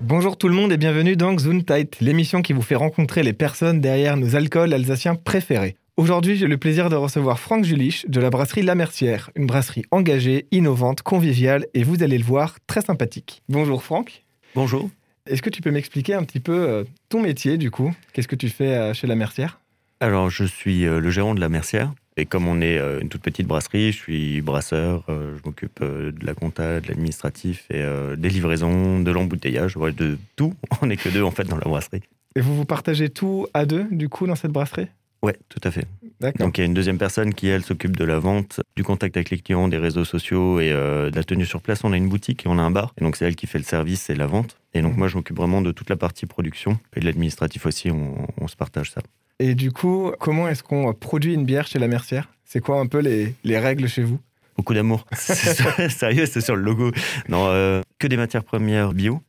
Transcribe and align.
Bonjour 0.00 0.36
tout 0.36 0.48
le 0.48 0.54
monde 0.54 0.72
et 0.72 0.76
bienvenue 0.76 1.14
dans 1.14 1.36
Gesundheit, 1.36 1.90
l'émission 2.00 2.42
qui 2.42 2.52
vous 2.52 2.62
fait 2.62 2.74
rencontrer 2.74 3.22
les 3.22 3.32
personnes 3.32 3.80
derrière 3.80 4.16
nos 4.16 4.34
alcools 4.34 4.72
alsaciens 4.72 5.14
préférés. 5.14 5.76
Aujourd'hui, 5.96 6.36
j'ai 6.36 6.48
le 6.48 6.56
plaisir 6.56 6.90
de 6.90 6.96
recevoir 6.96 7.38
Franck 7.38 7.64
Julich 7.64 8.08
de 8.08 8.20
la 8.20 8.30
brasserie 8.30 8.62
La 8.62 8.74
Mercière, 8.74 9.30
une 9.36 9.46
brasserie 9.46 9.84
engagée, 9.90 10.46
innovante, 10.50 11.02
conviviale 11.02 11.66
et 11.74 11.84
vous 11.84 12.02
allez 12.02 12.18
le 12.18 12.24
voir, 12.24 12.56
très 12.66 12.80
sympathique. 12.80 13.42
Bonjour 13.48 13.82
Franck. 13.84 14.24
Bonjour. 14.54 14.90
Est-ce 15.26 15.42
que 15.42 15.50
tu 15.50 15.62
peux 15.62 15.70
m'expliquer 15.70 16.14
un 16.14 16.24
petit 16.24 16.40
peu 16.40 16.68
euh, 16.68 16.84
ton 17.08 17.20
métier 17.20 17.56
du 17.56 17.70
coup? 17.70 17.94
Qu'est-ce 18.12 18.28
que 18.28 18.36
tu 18.36 18.48
fais 18.48 18.74
euh, 18.74 18.94
chez 18.94 19.06
La 19.06 19.14
Mercière? 19.14 19.60
Alors, 20.00 20.30
je 20.30 20.44
suis 20.44 20.86
euh, 20.86 21.00
le 21.00 21.10
gérant 21.10 21.34
de 21.34 21.40
La 21.40 21.48
Mercière. 21.48 21.92
Et 22.18 22.26
comme 22.26 22.48
on 22.48 22.60
est 22.60 22.78
une 23.00 23.08
toute 23.08 23.22
petite 23.22 23.46
brasserie, 23.46 23.92
je 23.92 23.98
suis 23.98 24.40
brasseur, 24.40 25.04
je 25.08 25.40
m'occupe 25.44 25.80
de 25.80 26.26
la 26.26 26.34
compta, 26.34 26.80
de 26.80 26.88
l'administratif 26.88 27.66
et 27.70 27.84
des 28.16 28.28
livraisons, 28.28 28.98
de 29.00 29.10
l'embouteillage, 29.12 29.74
de 29.74 30.18
tout. 30.34 30.52
On 30.82 30.86
n'est 30.86 30.96
que 30.96 31.08
deux 31.08 31.22
en 31.22 31.30
fait 31.30 31.44
dans 31.44 31.56
la 31.56 31.64
brasserie. 31.64 32.02
Et 32.34 32.40
vous 32.40 32.56
vous 32.56 32.64
partagez 32.64 33.08
tout 33.08 33.46
à 33.54 33.66
deux 33.66 33.86
du 33.90 34.08
coup 34.08 34.26
dans 34.26 34.34
cette 34.34 34.50
brasserie? 34.50 34.88
Ouais, 35.22 35.36
tout 35.48 35.60
à 35.64 35.70
fait. 35.70 35.86
Donc 36.38 36.58
il 36.58 36.60
y 36.60 36.64
a 36.64 36.66
une 36.66 36.74
deuxième 36.74 36.98
personne 36.98 37.32
qui, 37.34 37.48
elle, 37.48 37.62
s'occupe 37.64 37.96
de 37.96 38.04
la 38.04 38.18
vente, 38.18 38.60
du 38.76 38.82
contact 38.84 39.16
avec 39.16 39.30
les 39.30 39.38
clients, 39.38 39.68
des 39.68 39.78
réseaux 39.78 40.04
sociaux 40.04 40.60
et 40.60 40.70
de 40.70 41.12
la 41.14 41.24
tenue 41.24 41.46
sur 41.46 41.62
place. 41.62 41.84
On 41.84 41.92
a 41.92 41.96
une 41.96 42.08
boutique 42.08 42.44
et 42.44 42.48
on 42.48 42.58
a 42.58 42.62
un 42.62 42.70
bar. 42.70 42.92
Et 43.00 43.04
donc 43.04 43.16
c'est 43.16 43.24
elle 43.26 43.36
qui 43.36 43.46
fait 43.46 43.58
le 43.58 43.64
service 43.64 44.10
et 44.10 44.14
la 44.14 44.26
vente. 44.26 44.56
Et 44.74 44.82
donc 44.82 44.92
Mhm. 44.92 44.98
moi, 44.98 45.08
je 45.08 45.16
m'occupe 45.16 45.36
vraiment 45.36 45.62
de 45.62 45.70
toute 45.72 45.88
la 45.90 45.96
partie 45.96 46.26
production 46.26 46.78
et 46.96 47.00
de 47.00 47.04
l'administratif 47.04 47.66
aussi. 47.66 47.90
On, 47.90 48.26
on 48.40 48.48
se 48.48 48.56
partage 48.56 48.90
ça. 48.90 49.00
Et 49.38 49.54
du 49.54 49.70
coup, 49.70 50.10
comment 50.18 50.48
est-ce 50.48 50.62
qu'on 50.64 50.92
produit 50.92 51.34
une 51.34 51.44
bière 51.44 51.66
chez 51.68 51.78
La 51.78 51.86
Mercière? 51.86 52.28
C'est 52.44 52.60
quoi 52.60 52.80
un 52.80 52.86
peu 52.86 52.98
les, 52.98 53.34
les 53.44 53.58
règles 53.58 53.88
chez 53.88 54.02
vous? 54.02 54.18
Beaucoup 54.56 54.74
d'amour. 54.74 55.06
Sérieux, 55.12 56.26
c'est 56.26 56.40
sur 56.40 56.56
le 56.56 56.62
logo. 56.62 56.90
Non, 57.28 57.46
euh, 57.46 57.80
que 58.00 58.08
des 58.08 58.16
matières 58.16 58.42
premières 58.42 58.92
bio, 58.92 59.20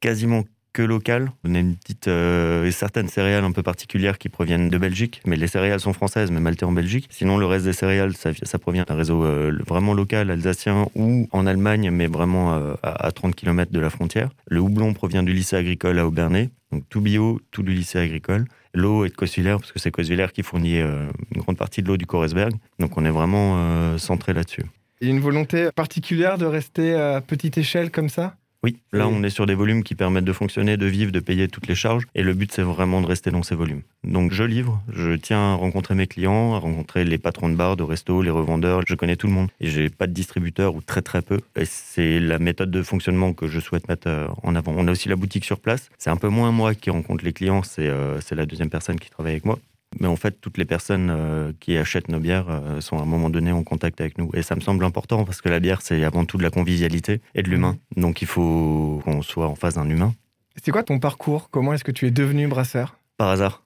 quasiment 0.00 0.42
que 0.72 0.82
locales. 0.82 1.30
On 1.44 1.54
a 1.54 1.58
une 1.58 1.76
petite 1.76 2.08
euh, 2.08 2.64
et 2.64 2.70
certaines 2.70 3.08
céréales 3.08 3.44
un 3.44 3.52
peu 3.52 3.62
particulières 3.62 4.18
qui 4.18 4.28
proviennent 4.28 4.68
de 4.68 4.78
Belgique, 4.78 5.20
mais 5.26 5.36
les 5.36 5.46
céréales 5.46 5.80
sont 5.80 5.92
françaises, 5.92 6.30
mais 6.30 6.40
maltais 6.40 6.64
en 6.64 6.72
Belgique. 6.72 7.08
Sinon, 7.10 7.38
le 7.38 7.46
reste 7.46 7.64
des 7.64 7.72
céréales, 7.72 8.14
ça, 8.16 8.58
provient 8.58 8.84
d'un 8.86 8.94
réseau 8.94 9.24
euh, 9.24 9.56
vraiment 9.66 9.94
local, 9.94 10.30
alsacien 10.30 10.86
ou 10.94 11.28
en 11.32 11.46
Allemagne, 11.46 11.90
mais 11.90 12.06
vraiment 12.06 12.54
euh, 12.54 12.74
à, 12.82 13.06
à 13.06 13.12
30 13.12 13.34
km 13.34 13.72
de 13.72 13.80
la 13.80 13.90
frontière. 13.90 14.30
Le 14.46 14.60
houblon 14.60 14.92
provient 14.94 15.22
du 15.22 15.32
lycée 15.32 15.56
agricole 15.56 15.98
à 15.98 16.06
Aubernay, 16.06 16.50
donc 16.70 16.84
tout 16.88 17.00
bio, 17.00 17.40
tout 17.50 17.62
du 17.62 17.72
lycée 17.72 17.98
agricole. 17.98 18.46
L'eau 18.74 19.04
est 19.04 19.10
de 19.10 19.14
Cosvillers, 19.14 19.56
parce 19.58 19.72
que 19.72 19.78
c'est 19.78 19.90
Cosvillers 19.90 20.32
qui 20.32 20.42
fournit 20.42 20.78
une 20.78 21.10
grande 21.36 21.58
partie 21.58 21.82
de 21.82 21.88
l'eau 21.88 21.98
du 21.98 22.06
Koresberg. 22.06 22.54
Donc 22.78 22.96
on 22.96 23.04
est 23.04 23.10
vraiment 23.10 23.98
centré 23.98 24.32
là-dessus. 24.32 24.64
Il 25.02 25.08
y 25.08 25.10
a 25.10 25.14
une 25.14 25.20
volonté 25.20 25.68
particulière 25.74 26.38
de 26.38 26.46
rester 26.46 26.94
à 26.94 27.20
petite 27.20 27.58
échelle 27.58 27.90
comme 27.90 28.08
ça? 28.08 28.36
Oui, 28.64 28.76
là 28.92 29.08
on 29.08 29.24
est 29.24 29.30
sur 29.30 29.46
des 29.46 29.54
volumes 29.54 29.82
qui 29.82 29.96
permettent 29.96 30.24
de 30.24 30.32
fonctionner, 30.32 30.76
de 30.76 30.86
vivre, 30.86 31.10
de 31.10 31.18
payer 31.18 31.48
toutes 31.48 31.66
les 31.66 31.74
charges. 31.74 32.04
Et 32.14 32.22
le 32.22 32.32
but 32.32 32.52
c'est 32.52 32.62
vraiment 32.62 33.00
de 33.00 33.06
rester 33.06 33.30
dans 33.30 33.42
ces 33.42 33.56
volumes. 33.56 33.82
Donc 34.04 34.32
je 34.32 34.44
livre, 34.44 34.80
je 34.92 35.12
tiens 35.16 35.52
à 35.52 35.54
rencontrer 35.54 35.94
mes 35.96 36.06
clients, 36.06 36.54
à 36.54 36.58
rencontrer 36.58 37.04
les 37.04 37.18
patrons 37.18 37.48
de 37.48 37.56
bar, 37.56 37.76
de 37.76 37.82
resto, 37.82 38.22
les 38.22 38.30
revendeurs. 38.30 38.82
Je 38.86 38.94
connais 38.94 39.16
tout 39.16 39.26
le 39.26 39.32
monde. 39.32 39.48
Et 39.60 39.68
j'ai 39.68 39.88
pas 39.88 40.06
de 40.06 40.12
distributeur 40.12 40.76
ou 40.76 40.80
très 40.80 41.02
très 41.02 41.22
peu. 41.22 41.40
Et 41.56 41.64
c'est 41.64 42.20
la 42.20 42.38
méthode 42.38 42.70
de 42.70 42.82
fonctionnement 42.82 43.32
que 43.32 43.48
je 43.48 43.58
souhaite 43.58 43.88
mettre 43.88 44.08
euh, 44.08 44.28
en 44.42 44.54
avant. 44.54 44.74
On 44.76 44.86
a 44.86 44.92
aussi 44.92 45.08
la 45.08 45.16
boutique 45.16 45.44
sur 45.44 45.58
place. 45.58 45.90
C'est 45.98 46.10
un 46.10 46.16
peu 46.16 46.28
moins 46.28 46.52
moi 46.52 46.74
qui 46.74 46.90
rencontre 46.90 47.24
les 47.24 47.32
clients, 47.32 47.62
c'est 47.64 47.88
euh, 47.88 48.20
c'est 48.20 48.36
la 48.36 48.46
deuxième 48.46 48.70
personne 48.70 48.98
qui 48.98 49.10
travaille 49.10 49.32
avec 49.32 49.44
moi. 49.44 49.58
Mais 50.00 50.06
en 50.06 50.16
fait, 50.16 50.40
toutes 50.40 50.58
les 50.58 50.64
personnes 50.64 51.10
euh, 51.10 51.52
qui 51.60 51.76
achètent 51.76 52.08
nos 52.08 52.18
bières 52.18 52.46
euh, 52.48 52.80
sont 52.80 52.98
à 52.98 53.02
un 53.02 53.06
moment 53.06 53.30
donné 53.30 53.52
en 53.52 53.62
contact 53.62 54.00
avec 54.00 54.18
nous. 54.18 54.30
Et 54.34 54.42
ça 54.42 54.54
me 54.54 54.60
semble 54.60 54.84
important 54.84 55.24
parce 55.24 55.40
que 55.40 55.48
la 55.48 55.60
bière, 55.60 55.82
c'est 55.82 56.04
avant 56.04 56.24
tout 56.24 56.38
de 56.38 56.42
la 56.42 56.50
convivialité 56.50 57.20
et 57.34 57.42
de 57.42 57.50
l'humain. 57.50 57.76
Donc 57.96 58.22
il 58.22 58.28
faut 58.28 59.00
qu'on 59.04 59.22
soit 59.22 59.48
en 59.48 59.54
face 59.54 59.74
d'un 59.74 59.88
humain. 59.88 60.14
C'est 60.62 60.70
quoi 60.70 60.82
ton 60.82 60.98
parcours? 60.98 61.48
Comment 61.50 61.72
est-ce 61.72 61.84
que 61.84 61.92
tu 61.92 62.06
es 62.06 62.10
devenu 62.10 62.46
brasseur? 62.46 62.96
Par 63.16 63.28
hasard. 63.28 63.61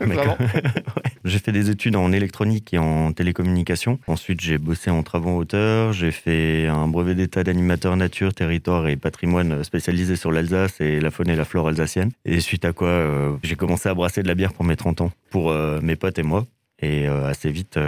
Vraiment 0.00 0.36
Ouais. 0.40 1.12
J'ai 1.24 1.38
fait 1.38 1.52
des 1.52 1.70
études 1.70 1.96
en 1.96 2.12
électronique 2.12 2.72
et 2.72 2.78
en 2.78 3.12
télécommunication. 3.12 3.98
Ensuite, 4.06 4.40
j'ai 4.40 4.58
bossé 4.58 4.90
en 4.90 5.02
travaux 5.02 5.30
en 5.30 5.36
hauteur. 5.36 5.92
J'ai 5.92 6.12
fait 6.12 6.66
un 6.66 6.86
brevet 6.86 7.14
d'état 7.14 7.42
d'animateur 7.42 7.96
nature, 7.96 8.32
territoire 8.32 8.86
et 8.88 8.96
patrimoine 8.96 9.64
spécialisé 9.64 10.16
sur 10.16 10.30
l'Alsace 10.30 10.80
et 10.80 11.00
la 11.00 11.10
faune 11.10 11.28
et 11.28 11.36
la 11.36 11.44
flore 11.44 11.68
alsacienne. 11.68 12.10
Et 12.24 12.40
suite 12.40 12.64
à 12.64 12.72
quoi, 12.72 12.88
euh, 12.88 13.36
j'ai 13.42 13.56
commencé 13.56 13.88
à 13.88 13.94
brasser 13.94 14.22
de 14.22 14.28
la 14.28 14.34
bière 14.34 14.52
pour 14.52 14.64
mes 14.64 14.76
30 14.76 15.00
ans, 15.00 15.10
pour 15.30 15.50
euh, 15.50 15.80
mes 15.82 15.96
potes 15.96 16.18
et 16.18 16.22
moi. 16.22 16.46
Et 16.78 17.08
euh, 17.08 17.26
assez 17.26 17.50
vite, 17.50 17.78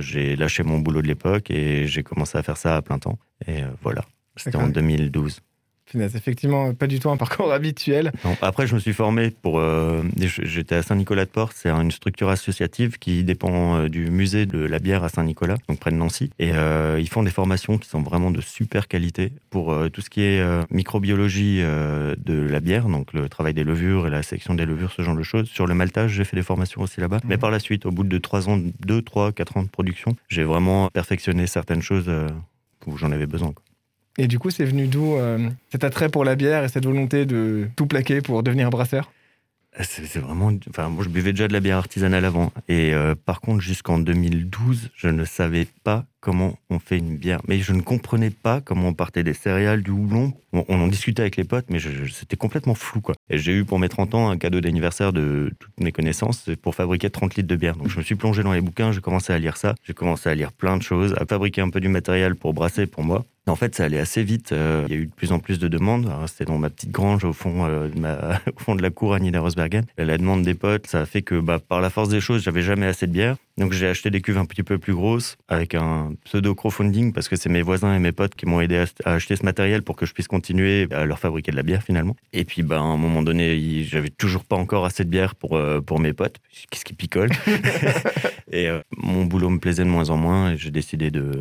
j'ai 0.00 0.34
lâché 0.34 0.62
mon 0.62 0.78
boulot 0.78 1.02
de 1.02 1.06
l'époque 1.06 1.50
et 1.50 1.86
j'ai 1.86 2.02
commencé 2.02 2.38
à 2.38 2.42
faire 2.42 2.56
ça 2.56 2.76
à 2.76 2.82
plein 2.82 2.98
temps. 2.98 3.18
Et 3.46 3.60
voilà. 3.82 4.02
C'était 4.36 4.56
en 4.56 4.60
D'accord. 4.60 4.74
2012. 4.74 5.40
Punaise, 5.90 6.14
effectivement, 6.16 6.72
pas 6.74 6.86
du 6.86 7.00
tout 7.00 7.10
un 7.10 7.16
parcours 7.16 7.52
habituel. 7.52 8.12
Non, 8.24 8.36
Après, 8.42 8.66
je 8.66 8.74
me 8.74 8.80
suis 8.80 8.92
formé 8.92 9.30
pour. 9.30 9.58
euh, 9.58 10.02
J'étais 10.16 10.76
à 10.76 10.82
Saint-Nicolas-de-Port. 10.82 11.50
C'est 11.54 11.68
une 11.70 11.90
structure 11.90 12.28
associative 12.28 12.98
qui 12.98 13.24
dépend 13.24 13.76
euh, 13.76 13.88
du 13.88 14.10
musée 14.10 14.46
de 14.46 14.58
la 14.60 14.78
bière 14.78 15.02
à 15.04 15.08
Saint-Nicolas, 15.08 15.56
donc 15.68 15.78
près 15.80 15.90
de 15.90 15.96
Nancy. 15.96 16.30
Et 16.38 16.52
euh, 16.54 16.98
ils 17.00 17.08
font 17.08 17.22
des 17.22 17.30
formations 17.30 17.76
qui 17.78 17.88
sont 17.88 18.02
vraiment 18.02 18.30
de 18.30 18.40
super 18.40 18.86
qualité 18.88 19.32
pour 19.50 19.72
euh, 19.72 19.88
tout 19.88 20.00
ce 20.00 20.10
qui 20.10 20.22
est 20.22 20.40
microbiologie 20.70 21.58
de 21.60 22.46
la 22.48 22.60
bière, 22.60 22.86
donc 22.88 23.12
le 23.12 23.28
travail 23.28 23.54
des 23.54 23.64
levures 23.64 24.06
et 24.06 24.10
la 24.10 24.22
sélection 24.22 24.54
des 24.54 24.64
levures, 24.66 24.92
ce 24.92 25.02
genre 25.02 25.16
de 25.16 25.22
choses. 25.22 25.48
Sur 25.48 25.66
le 25.66 25.74
maltage, 25.74 26.12
j'ai 26.12 26.24
fait 26.24 26.36
des 26.36 26.42
formations 26.42 26.82
aussi 26.82 27.00
là-bas. 27.00 27.20
Mais 27.24 27.34
Mhm. 27.34 27.40
par 27.40 27.50
la 27.50 27.58
suite, 27.58 27.86
au 27.86 27.90
bout 27.90 28.04
de 28.04 28.18
3 28.18 28.48
ans, 28.48 28.58
2, 28.86 29.02
3, 29.02 29.32
4 29.32 29.56
ans 29.56 29.62
de 29.62 29.68
production, 29.68 30.16
j'ai 30.28 30.44
vraiment 30.44 30.88
perfectionné 30.88 31.46
certaines 31.46 31.82
choses 31.82 32.10
où 32.86 32.96
j'en 32.96 33.12
avais 33.12 33.26
besoin. 33.26 33.52
quoi. 33.52 33.62
Et 34.18 34.26
du 34.26 34.38
coup, 34.38 34.50
c'est 34.50 34.64
venu 34.64 34.86
d'où 34.86 35.14
euh, 35.14 35.48
cet 35.70 35.84
attrait 35.84 36.08
pour 36.08 36.24
la 36.24 36.36
bière 36.36 36.64
et 36.64 36.68
cette 36.68 36.84
volonté 36.84 37.26
de 37.26 37.68
tout 37.76 37.86
plaquer 37.86 38.20
pour 38.20 38.42
devenir 38.42 38.70
brasseur? 38.70 39.10
C'est 39.78 40.18
vraiment. 40.18 40.50
Enfin, 40.68 40.88
moi, 40.88 41.04
je 41.04 41.08
buvais 41.08 41.32
déjà 41.32 41.46
de 41.46 41.52
la 41.52 41.60
bière 41.60 41.76
artisanale 41.76 42.24
avant. 42.24 42.52
Et 42.68 42.92
euh, 42.92 43.14
par 43.14 43.40
contre, 43.40 43.60
jusqu'en 43.60 44.00
2012, 44.00 44.90
je 44.96 45.08
ne 45.08 45.24
savais 45.24 45.68
pas 45.84 46.06
comment 46.18 46.58
on 46.70 46.80
fait 46.80 46.98
une 46.98 47.16
bière. 47.16 47.40
Mais 47.46 47.60
je 47.60 47.72
ne 47.72 47.80
comprenais 47.80 48.30
pas 48.30 48.60
comment 48.60 48.88
on 48.88 48.94
partait 48.94 49.22
des 49.22 49.32
céréales, 49.32 49.84
du 49.84 49.92
houblon. 49.92 50.32
On, 50.52 50.64
en 50.68 50.88
discutait 50.88 51.22
avec 51.22 51.36
les 51.36 51.44
potes, 51.44 51.66
mais 51.70 51.78
c'était 52.12 52.36
complètement 52.36 52.74
flou, 52.74 53.00
quoi. 53.00 53.14
Et 53.30 53.38
j'ai 53.38 53.52
eu 53.52 53.64
pour 53.64 53.78
mes 53.78 53.88
30 53.88 54.16
ans 54.16 54.28
un 54.28 54.36
cadeau 54.36 54.60
d'anniversaire 54.60 55.12
de 55.12 55.52
toutes 55.60 55.78
mes 55.80 55.92
connaissances 55.92 56.50
pour 56.60 56.74
fabriquer 56.74 57.08
30 57.08 57.36
litres 57.36 57.48
de 57.48 57.56
bière. 57.56 57.76
Donc, 57.76 57.88
je 57.88 57.96
me 57.96 58.02
suis 58.02 58.16
plongé 58.16 58.42
dans 58.42 58.52
les 58.52 58.60
bouquins, 58.60 58.90
j'ai 58.90 59.00
commencé 59.00 59.32
à 59.32 59.38
lire 59.38 59.56
ça. 59.56 59.76
J'ai 59.84 59.94
commencé 59.94 60.28
à 60.28 60.34
lire 60.34 60.52
plein 60.52 60.76
de 60.76 60.82
choses, 60.82 61.14
à 61.16 61.24
fabriquer 61.26 61.60
un 61.60 61.70
peu 61.70 61.80
du 61.80 61.88
matériel 61.88 62.34
pour 62.34 62.54
brasser 62.54 62.86
pour 62.86 63.04
moi. 63.04 63.24
En 63.46 63.56
fait, 63.56 63.74
ça 63.74 63.84
allait 63.84 63.98
assez 63.98 64.22
vite. 64.22 64.52
euh, 64.52 64.84
Il 64.88 64.94
y 64.94 64.96
a 64.96 65.00
eu 65.00 65.06
de 65.06 65.12
plus 65.12 65.32
en 65.32 65.40
plus 65.40 65.58
de 65.58 65.66
demandes. 65.66 66.06
Alors, 66.06 66.28
C'était 66.28 66.44
dans 66.44 66.58
ma 66.58 66.70
petite 66.70 66.90
grange 66.92 67.24
au 67.24 67.32
fond, 67.32 67.64
euh, 67.66 67.88
de, 67.88 67.98
ma- 67.98 68.40
au 68.56 68.60
fond 68.60 68.76
de 68.76 68.82
la 68.82 68.90
cour 68.90 69.12
à 69.14 69.18
Niederosbergen. 69.18 69.84
La 69.98 70.18
demande 70.18 70.42
des 70.42 70.54
potes, 70.54 70.86
ça 70.86 71.00
a 71.00 71.06
fait 71.06 71.22
que 71.22 71.40
bah, 71.40 71.58
par 71.58 71.80
la 71.80 71.90
force 71.90 72.10
des 72.10 72.20
choses, 72.20 72.42
j'avais 72.44 72.62
jamais 72.62 72.86
assez 72.86 73.06
de 73.08 73.12
bière. 73.12 73.36
Donc 73.58 73.72
j'ai 73.72 73.88
acheté 73.88 74.08
des 74.10 74.20
cuves 74.20 74.38
un 74.38 74.44
petit 74.46 74.62
peu 74.62 74.78
plus 74.78 74.94
grosses 74.94 75.36
avec 75.48 75.74
un 75.74 76.12
pseudo 76.24 76.54
crowdfunding 76.54 77.12
parce 77.12 77.28
que 77.28 77.36
c'est 77.36 77.48
mes 77.50 77.60
voisins 77.60 77.94
et 77.94 77.98
mes 77.98 78.12
potes 78.12 78.34
qui 78.34 78.46
m'ont 78.46 78.60
aidé 78.60 78.76
à, 78.78 78.84
à 79.10 79.14
acheter 79.14 79.36
ce 79.36 79.44
matériel 79.44 79.82
pour 79.82 79.96
que 79.96 80.06
je 80.06 80.14
puisse 80.14 80.28
continuer 80.28 80.86
à 80.92 81.04
leur 81.04 81.18
fabriquer 81.18 81.50
de 81.50 81.56
la 81.56 81.62
bière 81.62 81.82
finalement. 81.82 82.16
Et 82.32 82.44
puis 82.44 82.62
bah, 82.62 82.76
à 82.78 82.82
un 82.82 82.96
moment 82.96 83.22
donné, 83.22 83.82
j'avais 83.84 84.08
toujours 84.10 84.44
pas 84.44 84.56
encore 84.56 84.84
assez 84.86 85.04
de 85.04 85.10
bière 85.10 85.34
pour, 85.34 85.56
euh, 85.56 85.80
pour 85.80 85.98
mes 85.98 86.12
potes. 86.12 86.36
Qu'est-ce 86.70 86.84
qui 86.84 86.94
picole 86.94 87.30
Et 88.52 88.68
euh, 88.68 88.80
mon 88.96 89.24
boulot 89.24 89.50
me 89.50 89.58
plaisait 89.58 89.84
de 89.84 89.88
moins 89.90 90.10
en 90.10 90.16
moins 90.16 90.52
et 90.52 90.56
j'ai 90.56 90.70
décidé 90.70 91.10
de 91.10 91.32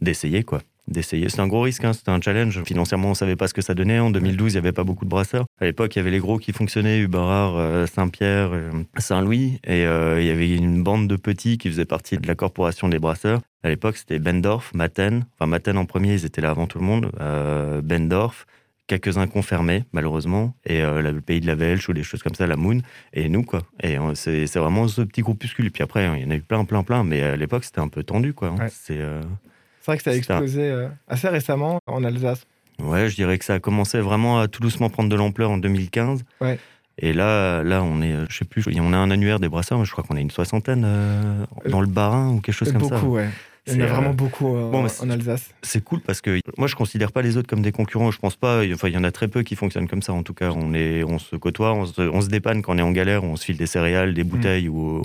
d'essayer 0.00 0.42
quoi. 0.44 0.60
D'essayer. 0.86 1.30
C'était 1.30 1.40
un 1.40 1.46
gros 1.46 1.62
risque, 1.62 1.82
hein, 1.84 1.94
c'était 1.94 2.10
un 2.10 2.20
challenge. 2.20 2.62
Financièrement, 2.64 3.10
on 3.10 3.14
savait 3.14 3.36
pas 3.36 3.48
ce 3.48 3.54
que 3.54 3.62
ça 3.62 3.72
donnait. 3.74 3.98
En 4.00 4.10
2012, 4.10 4.52
il 4.52 4.54
y 4.56 4.58
avait 4.58 4.72
pas 4.72 4.84
beaucoup 4.84 5.06
de 5.06 5.10
brasseurs. 5.10 5.46
À 5.58 5.64
l'époque, 5.64 5.96
il 5.96 5.98
y 5.98 6.02
avait 6.02 6.10
les 6.10 6.18
gros 6.18 6.36
qui 6.38 6.52
fonctionnaient, 6.52 6.98
Uberard, 7.00 7.56
euh, 7.56 7.86
Saint-Pierre, 7.86 8.50
euh, 8.52 8.70
Saint-Louis. 8.98 9.60
Et 9.64 9.86
euh, 9.86 10.20
il 10.20 10.26
y 10.26 10.30
avait 10.30 10.50
une 10.54 10.82
bande 10.82 11.08
de 11.08 11.16
petits 11.16 11.56
qui 11.56 11.70
faisaient 11.70 11.86
partie 11.86 12.18
de 12.18 12.26
la 12.28 12.34
corporation 12.34 12.88
des 12.90 12.98
brasseurs. 12.98 13.40
À 13.62 13.70
l'époque, 13.70 13.96
c'était 13.96 14.18
Bendorf, 14.18 14.72
Maten. 14.74 15.24
Enfin, 15.38 15.46
Maten 15.48 15.78
en 15.78 15.86
premier, 15.86 16.12
ils 16.12 16.26
étaient 16.26 16.42
là 16.42 16.50
avant 16.50 16.66
tout 16.66 16.78
le 16.78 16.84
monde. 16.84 17.10
Euh, 17.18 17.80
Bendorf, 17.80 18.46
quelques-uns 18.86 19.26
confirmés, 19.26 19.84
malheureusement. 19.94 20.54
Et 20.66 20.82
euh, 20.82 21.00
le 21.00 21.18
pays 21.22 21.40
de 21.40 21.46
la 21.46 21.54
Welche 21.54 21.88
ou 21.88 21.94
des 21.94 22.02
choses 22.02 22.22
comme 22.22 22.34
ça, 22.34 22.46
la 22.46 22.56
Moon. 22.56 22.80
Et 23.14 23.30
nous, 23.30 23.42
quoi. 23.42 23.62
Et 23.82 23.96
euh, 23.98 24.14
c'est 24.14 24.46
c'est 24.46 24.58
vraiment 24.58 24.86
ce 24.86 25.00
petit 25.00 25.22
groupuscule. 25.22 25.70
Puis 25.70 25.82
après, 25.82 26.04
il 26.18 26.24
y 26.24 26.26
en 26.26 26.30
a 26.30 26.34
eu 26.36 26.42
plein, 26.42 26.62
plein, 26.66 26.82
plein. 26.82 27.04
Mais 27.04 27.22
à 27.22 27.36
l'époque, 27.36 27.64
c'était 27.64 27.80
un 27.80 27.88
peu 27.88 28.02
tendu, 28.04 28.34
quoi. 28.34 28.48
hein. 28.48 28.56
Ouais. 28.58 28.68
C'est. 28.70 28.98
euh, 29.00 29.22
C'est 29.84 29.90
vrai 29.90 29.98
que 29.98 30.02
ça 30.04 30.10
a 30.12 30.14
explosé 30.14 30.62
euh, 30.62 30.88
assez 31.08 31.28
récemment 31.28 31.78
en 31.86 32.04
Alsace. 32.04 32.46
Ouais, 32.78 33.10
je 33.10 33.16
dirais 33.16 33.36
que 33.36 33.44
ça 33.44 33.52
a 33.52 33.60
commencé 33.60 34.00
vraiment 34.00 34.40
à 34.40 34.48
tout 34.48 34.62
doucement 34.62 34.88
prendre 34.88 35.10
de 35.10 35.14
l'ampleur 35.14 35.50
en 35.50 35.58
2015. 35.58 36.24
Ouais. 36.40 36.58
Et 36.96 37.12
là, 37.12 37.62
là, 37.62 37.82
on 37.82 38.00
est, 38.00 38.14
euh, 38.14 38.24
je 38.30 38.38
sais 38.38 38.46
plus, 38.46 38.64
on 38.78 38.92
a 38.94 38.96
un 38.96 39.10
annuaire 39.10 39.40
des 39.40 39.50
brasseurs, 39.50 39.78
mais 39.78 39.84
je 39.84 39.92
crois 39.92 40.02
qu'on 40.02 40.16
est 40.16 40.22
une 40.22 40.30
soixantaine 40.30 40.84
euh, 40.86 41.44
dans 41.68 41.82
le 41.82 41.86
Barin 41.86 42.30
ou 42.30 42.40
quelque 42.40 42.54
chose 42.54 42.72
comme 42.72 42.84
ça. 42.84 42.94
Beaucoup, 42.94 43.16
ouais. 43.16 43.28
Il 43.66 43.76
y 43.76 43.82
en 43.82 43.86
a 43.86 43.86
vraiment 43.86 44.12
beaucoup 44.12 44.48
bon, 44.48 44.84
en 44.84 45.10
Alsace. 45.10 45.50
C'est 45.62 45.82
cool 45.82 46.00
parce 46.00 46.20
que 46.20 46.38
moi, 46.58 46.66
je 46.66 46.74
considère 46.74 47.12
pas 47.12 47.22
les 47.22 47.38
autres 47.38 47.48
comme 47.48 47.62
des 47.62 47.72
concurrents. 47.72 48.10
Je 48.10 48.18
pense 48.18 48.36
pas. 48.36 48.62
Enfin, 48.72 48.88
il 48.88 48.94
y 48.94 48.98
en 48.98 49.04
a 49.04 49.10
très 49.10 49.26
peu 49.26 49.42
qui 49.42 49.56
fonctionnent 49.56 49.88
comme 49.88 50.02
ça. 50.02 50.12
En 50.12 50.22
tout 50.22 50.34
cas, 50.34 50.50
on, 50.50 50.74
est, 50.74 51.02
on 51.02 51.18
se 51.18 51.36
côtoie, 51.36 51.72
on 51.72 51.86
se, 51.86 52.28
dépanne 52.28 52.60
quand 52.60 52.74
on 52.74 52.78
est 52.78 52.82
en 52.82 52.92
galère, 52.92 53.24
on 53.24 53.36
se 53.36 53.44
file 53.44 53.56
des 53.56 53.66
céréales, 53.66 54.12
des 54.12 54.24
mm. 54.24 54.28
bouteilles. 54.28 54.68
Ou 54.68 55.02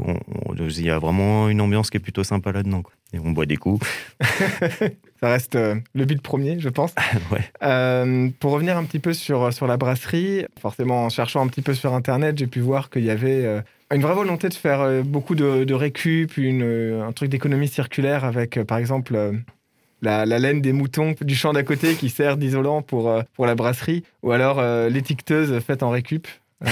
il 0.60 0.86
y 0.86 0.90
a 0.90 1.00
vraiment 1.00 1.48
une 1.48 1.62
ambiance 1.62 1.90
qui 1.90 1.98
est 1.98 2.02
plutôt 2.02 2.26
sympa 2.26 2.52
là-dedans. 2.52 2.84
Et 3.14 3.20
on 3.20 3.32
boit 3.32 3.46
des 3.46 3.58
coups. 3.58 3.86
ça 4.20 5.30
reste 5.30 5.56
le 5.56 6.06
but 6.06 6.22
premier, 6.22 6.60
je 6.60 6.70
pense. 6.70 6.94
ouais. 7.32 8.32
pour 8.40 8.52
revenir 8.52 8.78
un 8.78 8.84
petit 8.84 9.00
peu 9.00 9.14
sur, 9.14 9.54
sur 9.54 9.68
la 9.68 9.78
brasserie, 9.78 10.46
forcément 10.60 11.06
en 11.06 11.10
cherchant 11.10 11.42
un 11.42 11.48
petit 11.48 11.62
peu 11.62 11.74
sur 11.74 11.94
Internet, 11.94 12.38
j'ai 12.38 12.48
pu 12.48 12.60
voir 12.60 12.90
qu'il 12.90 13.06
y 13.06 13.10
avait 13.10 13.64
une 13.96 14.02
vraie 14.02 14.14
volonté 14.14 14.50
de 14.50 14.54
faire 14.54 14.82
euh, 14.82 15.02
beaucoup 15.02 15.36
de, 15.36 15.74
récup, 15.74 16.38
une, 16.38 16.64
euh, 16.64 17.04
un 17.04 17.12
truc 17.12 17.30
d'économie 17.30 17.68
circulaire 17.68 18.24
avec, 18.24 18.58
euh, 18.58 18.64
par 18.64 18.78
exemple, 18.78 19.18
la, 20.02 20.26
laine 20.26 20.62
des 20.62 20.74
moutons 20.74 21.16
du 21.22 21.36
champ 21.36 21.54
d'à 21.54 21.64
côté 21.64 21.96
qui 21.96 22.10
sert 22.10 22.38
d'isolant 22.38 22.82
pour, 22.82 23.12
pour 23.34 23.46
la 23.46 23.56
brasserie, 23.56 24.04
ou 24.24 24.32
alors 24.32 24.62
l'étiqueteuse 24.90 25.60
faite 25.60 25.84
en 25.84 25.90
récup. 25.90 26.28